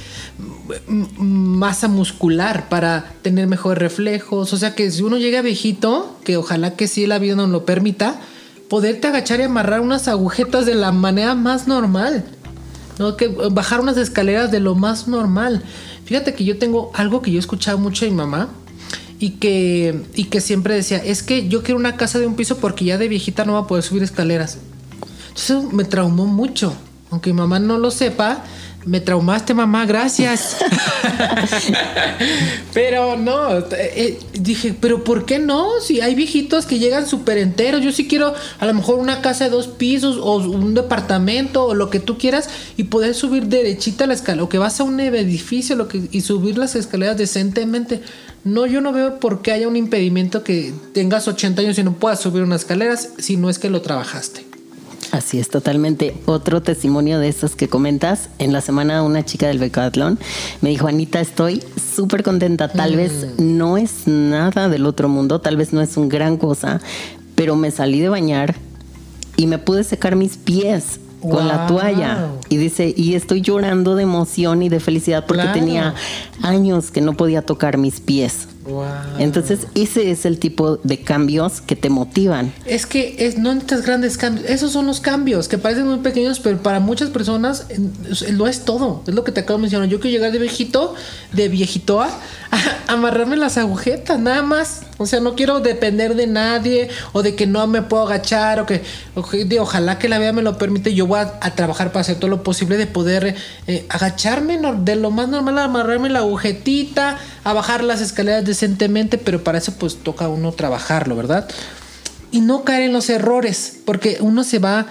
masa 0.88 1.88
muscular 1.88 2.69
para 2.69 3.13
tener 3.21 3.47
mejores 3.47 3.79
reflejos. 3.79 4.53
O 4.53 4.57
sea 4.57 4.75
que 4.75 4.89
si 4.91 5.03
uno 5.03 5.17
llega 5.17 5.41
viejito, 5.41 6.17
que 6.23 6.38
ojalá 6.38 6.75
que 6.75 6.88
sí 6.88 7.05
la 7.07 7.19
vida 7.19 7.36
nos 7.36 7.49
lo 7.49 7.65
permita, 7.65 8.19
poderte 8.69 9.07
agachar 9.07 9.39
y 9.39 9.43
amarrar 9.43 9.81
unas 9.81 10.07
agujetas 10.07 10.65
de 10.65 10.75
la 10.75 10.91
manera 10.91 11.36
más 11.36 11.67
normal. 11.67 12.23
¿no? 12.99 13.17
Que 13.17 13.27
bajar 13.27 13.81
unas 13.81 13.97
escaleras 13.97 14.51
de 14.51 14.60
lo 14.60 14.75
más 14.75 15.07
normal. 15.07 15.63
Fíjate 16.05 16.34
que 16.34 16.43
yo 16.45 16.57
tengo 16.57 16.91
algo 16.93 17.21
que 17.21 17.31
yo 17.31 17.38
he 17.38 17.39
escuchado 17.39 17.77
mucho 17.77 18.05
de 18.05 18.12
mi 18.12 18.17
mamá 18.17 18.49
y 19.19 19.31
que, 19.31 20.03
y 20.15 20.25
que 20.25 20.41
siempre 20.41 20.73
decía, 20.73 20.97
es 20.97 21.21
que 21.21 21.47
yo 21.47 21.63
quiero 21.63 21.79
una 21.79 21.95
casa 21.95 22.19
de 22.19 22.27
un 22.27 22.36
piso 22.36 22.57
porque 22.57 22.86
ya 22.86 22.97
de 22.97 23.07
viejita 23.07 23.45
no 23.45 23.53
va 23.53 23.60
a 23.60 23.67
poder 23.67 23.84
subir 23.84 24.03
escaleras. 24.03 24.57
Entonces 25.29 25.73
me 25.73 25.84
traumó 25.84 26.25
mucho. 26.25 26.73
Aunque 27.12 27.34
mi 27.34 27.39
mamá 27.39 27.60
no 27.60 27.77
lo 27.77 27.91
sepa, 27.91 28.43
me 28.86 29.00
traumaste, 29.00 29.54
mamá, 29.54 29.86
gracias. 29.86 30.58
pero 32.74 33.15
no, 33.15 33.60
eh, 33.60 33.65
eh, 33.72 34.20
dije, 34.34 34.76
pero 34.80 35.04
¿por 35.04 35.26
qué 35.26 35.38
no? 35.38 35.80
Si 35.82 36.02
hay 36.02 36.15
viejitos 36.15 36.65
que 36.65 36.80
llegan 36.80 37.08
súper 37.08 37.38
enteros, 37.38 37.82
yo 37.82 37.91
sí 37.91 38.08
quiero 38.08 38.34
a 38.60 38.65
lo 38.65 38.74
mejor 38.74 38.98
una 38.98 39.22
casa 39.22 39.46
de 39.46 39.50
dos 39.52 39.67
pisos 39.67 40.17
o 40.17 40.38
un 40.38 40.74
departamento 40.74 41.65
o 41.65 41.76
lo 41.76 41.89
que 41.89 42.00
tú 42.00 42.17
quieras 42.17 42.50
y 42.76 42.86
poder 42.86 43.13
subir 43.13 43.46
derechita 43.46 44.08
la 44.08 44.13
escalera 44.13 44.44
o 44.44 44.50
que 44.50 44.58
vas 44.58 44.80
a 44.80 44.84
un 44.84 45.00
edificio 45.00 45.76
lo 45.76 45.88
que, 45.88 46.08
y 46.12 46.22
subir 46.22 46.58
las 46.58 46.76
escaleras 46.76 47.17
decentemente. 47.17 48.02
No, 48.44 48.65
yo 48.65 48.82
no 48.82 48.91
veo 48.91 49.20
por 49.20 49.44
qué 49.44 49.52
haya 49.52 49.67
un 49.67 49.76
impedimento 49.76 50.44
que 50.44 50.74
tengas 50.94 51.28
80 51.28 51.62
años 51.62 51.78
y 51.78 51.84
no 51.84 51.94
puedas 51.94 52.20
subir 52.20 52.41
unas 52.41 52.62
escaleras 52.62 53.10
si 53.20 53.38
no 53.38 53.50
es 53.50 53.60
que 53.60 53.70
lo 53.70 53.82
trabajaste. 53.82 54.51
Así 55.12 55.39
es, 55.39 55.50
totalmente. 55.50 56.15
Otro 56.26 56.62
testimonio 56.62 57.19
de 57.19 57.28
estos 57.28 57.56
que 57.56 57.67
comentas. 57.67 58.30
En 58.39 58.54
la 58.54 58.62
semana 58.62 59.04
una 59.04 59.26
chica 59.26 59.47
del 59.47 59.60
Becatlón 59.60 60.17
me 60.62 60.69
dijo, 60.69 60.88
Anita, 60.88 61.19
estoy 61.19 61.62
súper 61.76 62.24
contenta. 62.24 62.69
Tal 62.69 62.95
vez 62.95 63.28
mm. 63.38 63.58
no 63.58 63.78
es 63.78 64.08
nada 64.08 64.69
del 64.69 64.86
otro 64.86 65.10
mundo, 65.10 65.41
tal 65.41 65.58
vez 65.58 65.74
no 65.74 65.82
es 65.82 65.97
un 65.97 66.08
gran 66.08 66.38
cosa, 66.38 66.80
pero 67.36 67.56
me 67.56 67.71
salí 67.71 68.00
de 68.00 68.10
bañar 68.10 68.56
y 69.36 69.47
me 69.47 69.58
pude 69.58 69.84
secar 69.84 70.15
mis 70.15 70.38
pies 70.38 71.00
con 71.21 71.47
la 71.47 71.67
toalla. 71.67 72.30
Y 72.50 72.58
dice, 72.58 72.93
y 72.95 73.15
estoy 73.15 73.41
llorando 73.41 73.95
de 73.95 74.04
emoción 74.04 74.63
y 74.63 74.69
de 74.69 74.80
felicidad 74.80 75.26
porque 75.28 75.45
tenía 75.54 75.93
años 76.41 76.89
que 76.89 77.02
no 77.02 77.13
podía 77.13 77.41
tocar 77.41 77.78
mis 77.78 78.00
pies. 78.00 78.47
Entonces, 79.17 79.67
ese 79.76 80.12
es 80.12 80.26
el 80.26 80.39
tipo 80.39 80.78
de 80.78 81.00
cambios 81.00 81.62
que 81.62 81.76
te 81.76 81.89
motivan. 81.89 82.54
Es 82.65 82.86
que 82.86 83.15
es, 83.19 83.38
no 83.38 83.54
necesitas 83.54 83.86
grandes 83.86 84.17
cambios. 84.17 84.50
Esos 84.50 84.71
son 84.71 84.88
los 84.88 85.00
cambios 85.00 85.47
que 85.47 85.58
parecen 85.58 85.88
muy 85.88 86.00
pequeños, 86.00 86.39
pero 86.39 86.62
para 86.62 86.80
muchas 86.80 87.10
personas 87.10 87.67
lo 88.32 88.47
es 88.47 88.65
todo. 88.65 89.04
Es 89.08 89.13
lo 89.13 89.24
que 89.24 89.32
te 89.32 89.41
acabo 89.41 89.58
de 89.58 89.63
mencionar. 89.63 89.89
Yo 89.89 90.00
quiero 90.00 90.15
llegar 90.15 90.32
de 90.32 90.39
viejito, 90.39 90.93
de 91.34 91.50
viejito 91.50 92.02
a, 92.02 92.10
amarrarme 92.88 93.36
las 93.38 93.58
agujetas, 93.58 94.19
nada 94.19 94.41
más. 94.41 94.82
O 95.02 95.08
sea, 95.08 95.20
no 95.20 95.36
quiero 95.36 95.60
depender 95.60 96.16
de 96.16 96.28
nadie 96.28 96.90
o 97.12 97.24
de 97.24 97.36
que 97.36 97.48
no 97.48 97.66
me 97.68 97.82
puedo 97.82 98.04
agachar 98.04 98.60
o 98.60 98.66
que, 98.66 98.84
ojalá 99.60 99.98
que 99.98 100.08
la 100.08 100.20
vida 100.20 100.32
me 100.32 100.42
lo 100.44 100.58
permite. 100.58 100.94
Yo 100.94 101.08
voy 101.08 101.20
a, 101.20 101.40
trabajar 101.56 101.92
para 101.92 102.02
hacer 102.02 102.18
todo 102.18 102.30
lo 102.30 102.44
posible 102.44 102.78
de 102.78 102.88
poder 102.88 103.36
eh, 103.68 103.86
agacharme 103.90 104.60
de 104.60 104.96
lo 104.96 105.12
más 105.12 105.28
normal, 105.28 105.58
amarrarme 105.58 106.10
la 106.10 106.20
agujetita, 106.20 107.18
a 107.44 107.54
bajar 107.54 107.84
las 107.84 108.02
escaleras 108.02 108.46
decentemente, 108.46 109.18
pero 109.18 109.44
para 109.44 109.58
eso 109.58 109.74
pues 109.74 109.98
toca 109.98 110.28
uno 110.28 110.52
trabajarlo, 110.52 111.16
¿verdad? 111.16 111.50
Y 112.32 112.42
no 112.42 112.64
caer 112.64 112.84
en 112.84 112.94
los 112.94 113.10
errores, 113.10 113.80
porque 113.86 114.18
uno 114.22 114.44
se 114.44 114.60
va 114.60 114.88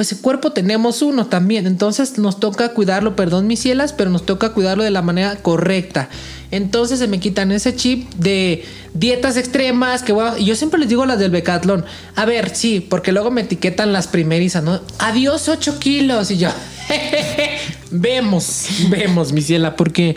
pues 0.00 0.12
el 0.12 0.20
cuerpo 0.20 0.52
tenemos 0.52 1.02
uno 1.02 1.26
también. 1.26 1.66
Entonces 1.66 2.16
nos 2.16 2.40
toca 2.40 2.70
cuidarlo, 2.70 3.16
perdón 3.16 3.46
mis 3.46 3.60
cielas, 3.60 3.92
pero 3.92 4.08
nos 4.08 4.24
toca 4.24 4.54
cuidarlo 4.54 4.82
de 4.82 4.90
la 4.90 5.02
manera 5.02 5.36
correcta. 5.36 6.08
Entonces 6.50 7.00
se 7.00 7.06
me 7.06 7.20
quitan 7.20 7.52
ese 7.52 7.76
chip 7.76 8.10
de 8.14 8.64
dietas 8.94 9.36
extremas 9.36 10.02
que 10.02 10.14
y 10.38 10.46
yo 10.46 10.56
siempre 10.56 10.80
les 10.80 10.88
digo 10.88 11.04
las 11.04 11.18
del 11.18 11.30
Becatlón. 11.30 11.84
A 12.16 12.24
ver, 12.24 12.56
sí, 12.56 12.80
porque 12.80 13.12
luego 13.12 13.30
me 13.30 13.42
etiquetan 13.42 13.92
las 13.92 14.08
primerizas, 14.08 14.64
¿no? 14.64 14.80
Adiós 15.00 15.50
8 15.50 15.78
kilos 15.78 16.30
y 16.30 16.38
yo. 16.38 16.48
vemos, 17.90 18.68
vemos, 18.88 19.34
mi 19.34 19.42
ciela, 19.42 19.76
porque 19.76 20.16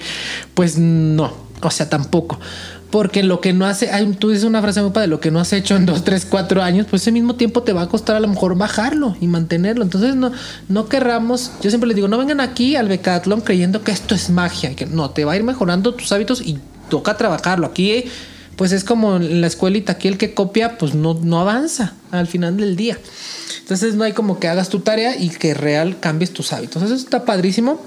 pues 0.54 0.78
no, 0.78 1.34
o 1.62 1.72
sea, 1.72 1.90
tampoco. 1.90 2.40
Porque 2.94 3.24
lo 3.24 3.42
que 3.42 3.54
no 3.54 3.66
hace, 3.66 3.90
tú 4.20 4.30
dices 4.30 4.44
una 4.44 4.62
frase 4.62 4.80
muy 4.84 4.92
padre, 4.92 5.08
lo 5.08 5.20
que 5.20 5.32
no 5.32 5.40
has 5.40 5.52
hecho 5.52 5.76
en 5.76 5.88
dos, 5.88 6.04
tres, 6.04 6.28
cuatro 6.30 6.62
años, 6.62 6.86
pues 6.88 7.02
ese 7.02 7.12
mismo 7.12 7.34
tiempo 7.34 7.64
te 7.64 7.74
va 7.74 7.82
a 7.82 7.90
costar 7.90 8.16
a 8.16 8.20
lo 8.20 8.28
mejor 8.28 8.56
bajarlo 8.56 9.18
y 9.20 9.26
mantenerlo. 9.26 9.84
Entonces 9.84 10.16
no, 10.16 10.32
no 10.70 10.88
querramos, 10.90 11.54
yo 11.64 11.72
siempre 11.72 11.88
les 11.88 11.96
digo, 11.96 12.08
no 12.08 12.20
vengan 12.20 12.40
aquí 12.40 12.76
al 12.76 12.88
Becatlón 12.88 13.42
creyendo 13.42 13.84
que 13.84 13.92
esto 13.92 14.14
es 14.14 14.30
magia, 14.30 14.76
que 14.76 14.86
no, 14.86 15.10
te 15.10 15.26
va 15.26 15.32
a 15.32 15.36
ir 15.36 15.44
mejorando 15.44 15.96
tus 15.96 16.12
hábitos 16.12 16.42
y 16.42 16.60
toca 16.90 17.18
trabajarlo. 17.18 17.66
Aquí 17.66 18.06
pues 18.58 18.72
es 18.72 18.84
como 18.84 19.16
en 19.16 19.42
la 19.42 19.48
escuelita, 19.48 19.94
aquí 19.94 20.08
el 20.08 20.20
que 20.20 20.36
copia 20.36 20.78
pues 20.78 20.94
no, 20.94 21.16
no 21.16 21.42
avanza 21.42 21.94
al 22.12 22.28
final 22.28 22.58
del 22.58 22.76
día. 22.76 23.00
Entonces 23.62 23.96
no 23.96 24.04
hay 24.04 24.14
como 24.14 24.40
que 24.40 24.50
hagas 24.50 24.70
tu 24.70 24.82
tarea 24.82 25.20
y 25.20 25.30
que 25.30 25.56
real 25.56 26.00
cambies 26.00 26.32
tus 26.32 26.54
hábitos. 26.54 26.84
Eso 26.84 26.94
está 26.94 27.26
padrísimo. 27.26 27.82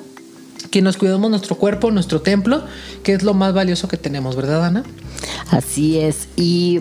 Que 0.76 0.82
nos 0.82 0.98
cuidemos 0.98 1.30
nuestro 1.30 1.54
cuerpo, 1.54 1.90
nuestro 1.90 2.20
templo, 2.20 2.62
que 3.02 3.14
es 3.14 3.22
lo 3.22 3.32
más 3.32 3.54
valioso 3.54 3.88
que 3.88 3.96
tenemos, 3.96 4.36
¿verdad, 4.36 4.62
Ana? 4.62 4.84
Así 5.50 5.96
es. 5.98 6.28
Y 6.36 6.80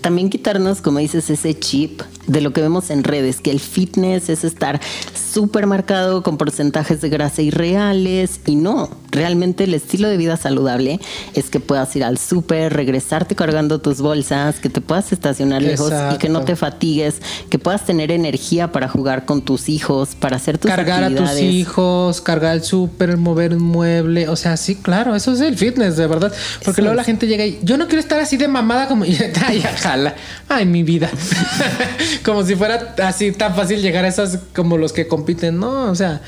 también 0.00 0.30
quitarnos, 0.30 0.80
como 0.80 0.98
dices, 0.98 1.30
ese 1.30 1.56
chip 1.56 2.02
de 2.26 2.40
lo 2.40 2.52
que 2.52 2.60
vemos 2.60 2.90
en 2.90 3.04
redes, 3.04 3.40
que 3.40 3.50
el 3.50 3.60
fitness 3.60 4.28
es 4.28 4.44
estar 4.44 4.80
súper 5.14 5.66
marcado 5.66 6.22
con 6.22 6.38
porcentajes 6.38 7.00
de 7.00 7.08
grasa 7.08 7.42
irreales 7.42 8.40
y 8.46 8.56
no, 8.56 8.90
realmente 9.10 9.64
el 9.64 9.74
estilo 9.74 10.08
de 10.08 10.16
vida 10.16 10.36
saludable 10.36 11.00
es 11.34 11.50
que 11.50 11.60
puedas 11.60 11.94
ir 11.96 12.04
al 12.04 12.18
súper, 12.18 12.72
regresarte 12.72 13.34
cargando 13.34 13.80
tus 13.80 14.00
bolsas, 14.00 14.60
que 14.60 14.68
te 14.68 14.80
puedas 14.80 15.12
estacionar 15.12 15.62
lejos 15.62 15.92
y 16.14 16.18
que 16.18 16.28
no 16.28 16.42
te 16.42 16.56
fatigues, 16.56 17.20
que 17.50 17.58
puedas 17.58 17.84
tener 17.84 18.10
energía 18.10 18.72
para 18.72 18.88
jugar 18.88 19.24
con 19.24 19.42
tus 19.42 19.68
hijos, 19.68 20.14
para 20.14 20.36
hacer 20.36 20.58
tus 20.58 20.70
cargar 20.70 21.04
a 21.04 21.14
tus 21.14 21.38
hijos, 21.38 22.20
cargar 22.20 22.56
el 22.56 22.62
súper, 22.62 23.16
mover 23.16 23.54
un 23.54 23.62
mueble, 23.62 24.28
o 24.28 24.36
sea, 24.36 24.56
sí, 24.56 24.76
claro, 24.76 25.14
eso 25.14 25.32
es 25.32 25.40
el 25.40 25.56
fitness, 25.56 25.96
de 25.96 26.06
verdad, 26.06 26.32
porque 26.64 26.82
luego 26.82 26.96
la 26.96 27.04
gente 27.04 27.26
llega 27.26 27.44
y 27.44 27.58
yo 27.62 27.76
no 27.76 27.86
quiero 27.86 28.00
estar 28.00 28.20
así 28.20 28.36
de 28.36 28.48
mamada 28.48 28.88
como 28.88 29.04
ay, 29.46 29.62
jala, 29.80 30.14
ay, 30.48 30.66
mi 30.66 30.82
vida. 30.82 31.10
como 32.24 32.44
si 32.44 32.54
fuera 32.54 32.94
así 33.02 33.32
tan 33.32 33.54
fácil 33.54 33.80
llegar 33.80 34.04
a 34.04 34.08
esas 34.08 34.38
como 34.54 34.78
los 34.78 34.92
que 34.92 35.08
compiten, 35.08 35.58
¿no? 35.58 35.90
O 35.90 35.94
sea, 35.94 36.22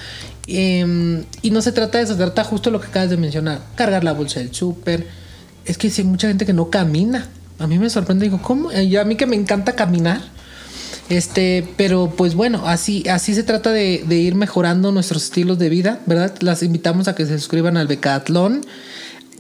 em, 0.47 1.25
y 1.43 1.51
no 1.51 1.63
se 1.63 1.73
trata 1.73 1.99
de 1.99 2.05
eso, 2.05 2.15
se 2.15 2.19
trata 2.19 2.45
justo 2.45 2.71
lo 2.71 2.81
que 2.81 2.89
acabas 2.89 3.11
de 3.11 3.17
mencionar, 3.17 3.61
cargar 3.75 4.05
la 4.05 4.13
bolsa 4.13 4.41
del 4.41 4.55
súper. 4.55 5.07
Es 5.65 5.79
que 5.79 5.93
hay 5.97 6.05
mucha 6.05 6.29
gente 6.29 6.47
que 6.47 6.53
no 6.53 6.71
camina. 6.71 7.29
A 7.59 7.67
mí 7.67 7.79
me 7.79 7.91
sorprende, 7.91 8.25
digo, 8.25 8.41
¿cómo? 8.41 8.73
Yo 8.73 9.01
a 9.01 9.05
mí 9.05 9.17
que 9.17 9.27
me 9.27 9.37
encanta 9.37 9.73
caminar. 9.73 10.21
Este, 11.09 11.67
pero 11.77 12.13
pues 12.17 12.35
bueno, 12.35 12.69
así, 12.69 13.09
así 13.09 13.35
se 13.35 13.43
trata 13.43 13.73
de, 13.73 14.05
de 14.07 14.17
ir 14.17 14.35
mejorando 14.35 14.93
nuestros 14.93 15.25
estilos 15.25 15.59
de 15.59 15.71
vida, 15.71 16.01
¿verdad? 16.07 16.35
Las 16.41 16.63
invitamos 16.63 17.09
a 17.09 17.15
que 17.15 17.25
se 17.25 17.39
suscriban 17.39 17.79
al 17.79 17.87
Becatlón 17.87 18.61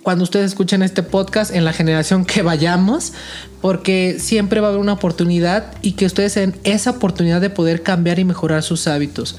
cuando 0.09 0.25
ustedes 0.25 0.53
escuchen 0.53 0.83
este 0.83 1.03
podcast 1.03 1.55
en 1.55 1.67
la 1.67 1.75
generación 1.75 2.25
que 2.25 2.41
vayamos, 2.41 3.13
porque 3.61 4.17
siempre 4.19 4.59
va 4.61 4.69
a 4.69 4.71
haber 4.71 4.81
una 4.81 4.95
oportunidad 4.95 5.75
y 5.83 5.93
que 5.93 6.07
ustedes 6.07 6.35
den 6.35 6.57
esa 6.65 6.93
oportunidad 6.93 7.43
de 7.43 7.51
poder 7.51 7.83
cambiar 7.83 8.19
y 8.19 8.25
mejorar 8.25 8.63
sus 8.63 8.89
hábitos. 8.89 9.37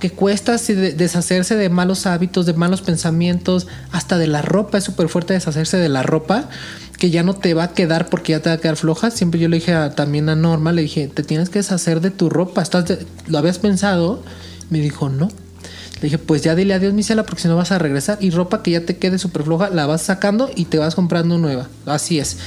Que 0.00 0.10
cuesta 0.10 0.58
deshacerse 0.58 1.56
de 1.56 1.70
malos 1.70 2.04
hábitos, 2.04 2.44
de 2.44 2.52
malos 2.52 2.82
pensamientos, 2.82 3.66
hasta 3.92 4.18
de 4.18 4.26
la 4.26 4.42
ropa. 4.42 4.76
Es 4.76 4.84
súper 4.84 5.08
fuerte 5.08 5.32
deshacerse 5.32 5.78
de 5.78 5.88
la 5.88 6.02
ropa, 6.02 6.50
que 6.98 7.08
ya 7.08 7.22
no 7.22 7.32
te 7.32 7.54
va 7.54 7.62
a 7.62 7.72
quedar 7.72 8.10
porque 8.10 8.32
ya 8.32 8.40
te 8.40 8.50
va 8.50 8.56
a 8.56 8.58
quedar 8.58 8.76
floja. 8.76 9.10
Siempre 9.10 9.40
yo 9.40 9.48
le 9.48 9.56
dije 9.56 9.74
también 9.96 10.28
a 10.28 10.36
Norma, 10.36 10.72
le 10.72 10.82
dije, 10.82 11.08
te 11.08 11.22
tienes 11.22 11.48
que 11.48 11.60
deshacer 11.60 12.02
de 12.02 12.10
tu 12.10 12.28
ropa. 12.28 12.60
¿Estás 12.60 12.98
¿Lo 13.26 13.38
habías 13.38 13.58
pensado? 13.58 14.22
Me 14.68 14.80
dijo, 14.80 15.08
no 15.08 15.30
le 15.96 16.02
dije, 16.02 16.18
pues 16.18 16.42
ya 16.42 16.54
dile 16.54 16.74
adiós, 16.74 16.92
mi 16.92 17.02
cela, 17.02 17.24
porque 17.24 17.42
si 17.42 17.48
no 17.48 17.56
vas 17.56 17.72
a 17.72 17.78
regresar. 17.78 18.18
Y 18.20 18.30
ropa 18.30 18.62
que 18.62 18.72
ya 18.72 18.84
te 18.84 18.96
quede 18.96 19.18
súper 19.18 19.42
floja, 19.42 19.70
la 19.70 19.86
vas 19.86 20.02
sacando 20.02 20.50
y 20.54 20.66
te 20.66 20.78
vas 20.78 20.94
comprando 20.94 21.38
nueva. 21.38 21.68
Así 21.86 22.18
es. 22.18 22.38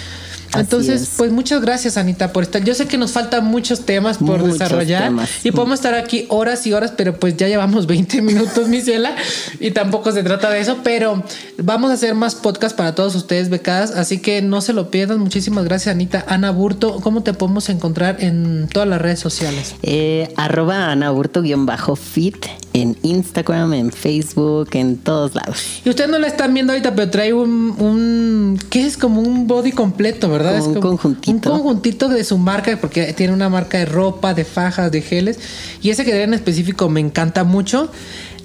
Entonces, 0.56 1.10
pues 1.18 1.32
muchas 1.32 1.62
gracias, 1.62 1.98
Anita, 1.98 2.34
por 2.34 2.44
estar. 2.44 2.64
Yo 2.64 2.74
sé 2.74 2.88
que 2.88 2.98
nos 2.98 3.12
faltan 3.12 3.46
muchos 3.46 3.86
temas 3.86 4.18
por 4.18 4.44
desarrollar 4.44 5.12
y 5.44 5.52
podemos 5.52 5.80
estar 5.80 5.94
aquí 5.94 6.26
horas 6.30 6.66
y 6.68 6.74
horas, 6.74 6.94
pero 6.96 7.20
pues 7.20 7.38
ya 7.38 7.48
llevamos 7.48 7.88
20 7.88 8.22
minutos, 8.22 8.68
mi 8.68 8.82
ciela, 8.82 9.16
y 9.60 9.72
tampoco 9.72 10.12
se 10.12 10.24
trata 10.24 10.50
de 10.50 10.60
eso. 10.60 10.78
Pero 10.84 11.24
vamos 11.58 11.92
a 11.92 11.94
hacer 11.94 12.16
más 12.16 12.36
podcasts 12.36 12.76
para 12.78 12.96
todos 12.96 13.16
ustedes, 13.16 13.50
becadas, 13.50 13.92
así 13.92 14.20
que 14.20 14.42
no 14.42 14.62
se 14.62 14.74
lo 14.74 14.90
pierdan. 14.90 15.20
Muchísimas 15.20 15.66
gracias, 15.66 15.94
Anita. 15.94 16.26
Ana 16.28 16.52
Burto, 16.52 17.00
¿cómo 17.02 17.24
te 17.24 17.34
podemos 17.34 17.70
encontrar 17.70 18.18
en 18.20 18.68
todas 18.72 18.88
las 18.88 19.02
redes 19.02 19.20
sociales? 19.20 19.76
Eh, 19.84 20.32
arroba 20.36 20.92
Ana 20.92 21.12
Burto-fit 21.12 22.46
en 22.74 22.96
Instagram, 23.02 23.74
en 23.74 23.92
Facebook, 23.92 24.70
en 24.74 24.98
todos 24.98 25.36
lados. 25.36 25.82
Y 25.84 25.90
ustedes 25.90 26.10
no 26.10 26.20
la 26.20 26.28
están 26.28 26.54
viendo 26.54 26.74
ahorita, 26.74 26.94
pero 26.96 27.10
trae 27.10 27.34
un, 27.34 27.76
un 27.80 28.60
¿qué 28.70 28.86
es? 28.86 28.98
Como 28.98 29.22
un 29.22 29.48
body 29.48 29.72
completo, 29.72 30.30
¿verdad? 30.30 30.47
Un 30.52 30.80
conjuntito. 30.80 31.32
Un 31.32 31.60
conjuntito 31.60 32.10
de 32.10 32.24
su 32.24 32.38
marca, 32.38 32.78
porque 32.80 33.14
tiene 33.14 33.34
una 33.34 33.50
marca 33.50 33.78
de 33.78 33.86
ropa, 33.86 34.34
de 34.34 34.46
fajas, 34.46 34.92
de 34.92 35.02
geles. 35.02 35.40
Y 35.82 35.90
ese 35.90 36.06
que 36.06 36.22
en 36.22 36.34
específico 36.34 36.90
me 36.90 37.00
encanta 37.00 37.44
mucho. 37.44 37.92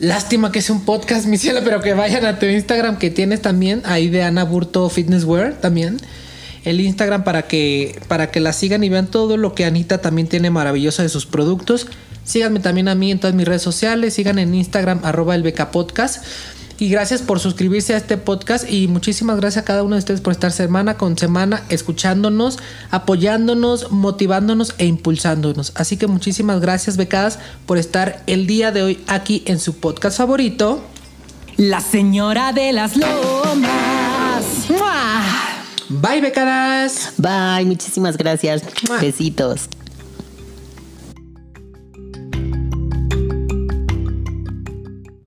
Lástima 0.00 0.50
que 0.50 0.58
es 0.58 0.70
un 0.70 0.84
podcast, 0.84 1.26
mi 1.28 1.38
cielo, 1.38 1.60
pero 1.64 1.80
que 1.80 1.94
vayan 1.94 2.24
a 2.24 2.38
tu 2.38 2.46
Instagram 2.46 2.98
que 2.98 3.10
tienes 3.10 3.42
también, 3.42 3.82
ahí 3.84 4.08
de 4.08 4.22
Ana 4.22 4.44
Burto 4.44 4.88
Fitnesswear 4.88 5.54
también. 5.60 5.98
El 6.64 6.80
Instagram 6.80 7.24
para 7.24 7.42
que, 7.42 8.00
para 8.08 8.30
que 8.30 8.40
la 8.40 8.52
sigan 8.52 8.84
y 8.84 8.88
vean 8.88 9.08
todo 9.08 9.36
lo 9.36 9.54
que 9.54 9.64
Anita 9.64 9.98
también 9.98 10.28
tiene 10.28 10.50
maravilloso 10.50 11.02
de 11.02 11.08
sus 11.08 11.26
productos. 11.26 11.88
Síganme 12.24 12.60
también 12.60 12.88
a 12.88 12.94
mí 12.94 13.10
en 13.10 13.18
todas 13.18 13.34
mis 13.34 13.46
redes 13.46 13.62
sociales. 13.62 14.14
Sigan 14.14 14.38
en 14.38 14.54
Instagram, 14.54 15.00
arroba 15.02 15.34
el 15.34 15.52
Podcast. 15.72 16.24
Y 16.82 16.88
gracias 16.88 17.22
por 17.22 17.38
suscribirse 17.38 17.94
a 17.94 17.96
este 17.96 18.16
podcast 18.16 18.68
y 18.68 18.88
muchísimas 18.88 19.36
gracias 19.36 19.62
a 19.62 19.64
cada 19.64 19.84
uno 19.84 19.94
de 19.94 20.00
ustedes 20.00 20.20
por 20.20 20.32
estar 20.32 20.50
semana 20.50 20.96
con 20.96 21.16
semana 21.16 21.62
escuchándonos, 21.68 22.58
apoyándonos, 22.90 23.92
motivándonos 23.92 24.74
e 24.78 24.86
impulsándonos. 24.86 25.70
Así 25.76 25.96
que 25.96 26.08
muchísimas 26.08 26.60
gracias 26.60 26.96
becadas 26.96 27.38
por 27.66 27.78
estar 27.78 28.24
el 28.26 28.48
día 28.48 28.72
de 28.72 28.82
hoy 28.82 29.04
aquí 29.06 29.44
en 29.46 29.60
su 29.60 29.76
podcast 29.76 30.18
favorito. 30.18 30.82
La 31.56 31.80
señora 31.80 32.52
de 32.52 32.72
las 32.72 32.96
lomas. 32.96 34.42
Bye 35.88 36.20
becadas. 36.20 37.12
Bye, 37.16 37.64
muchísimas 37.64 38.16
gracias. 38.16 38.64
Besitos. 39.00 39.68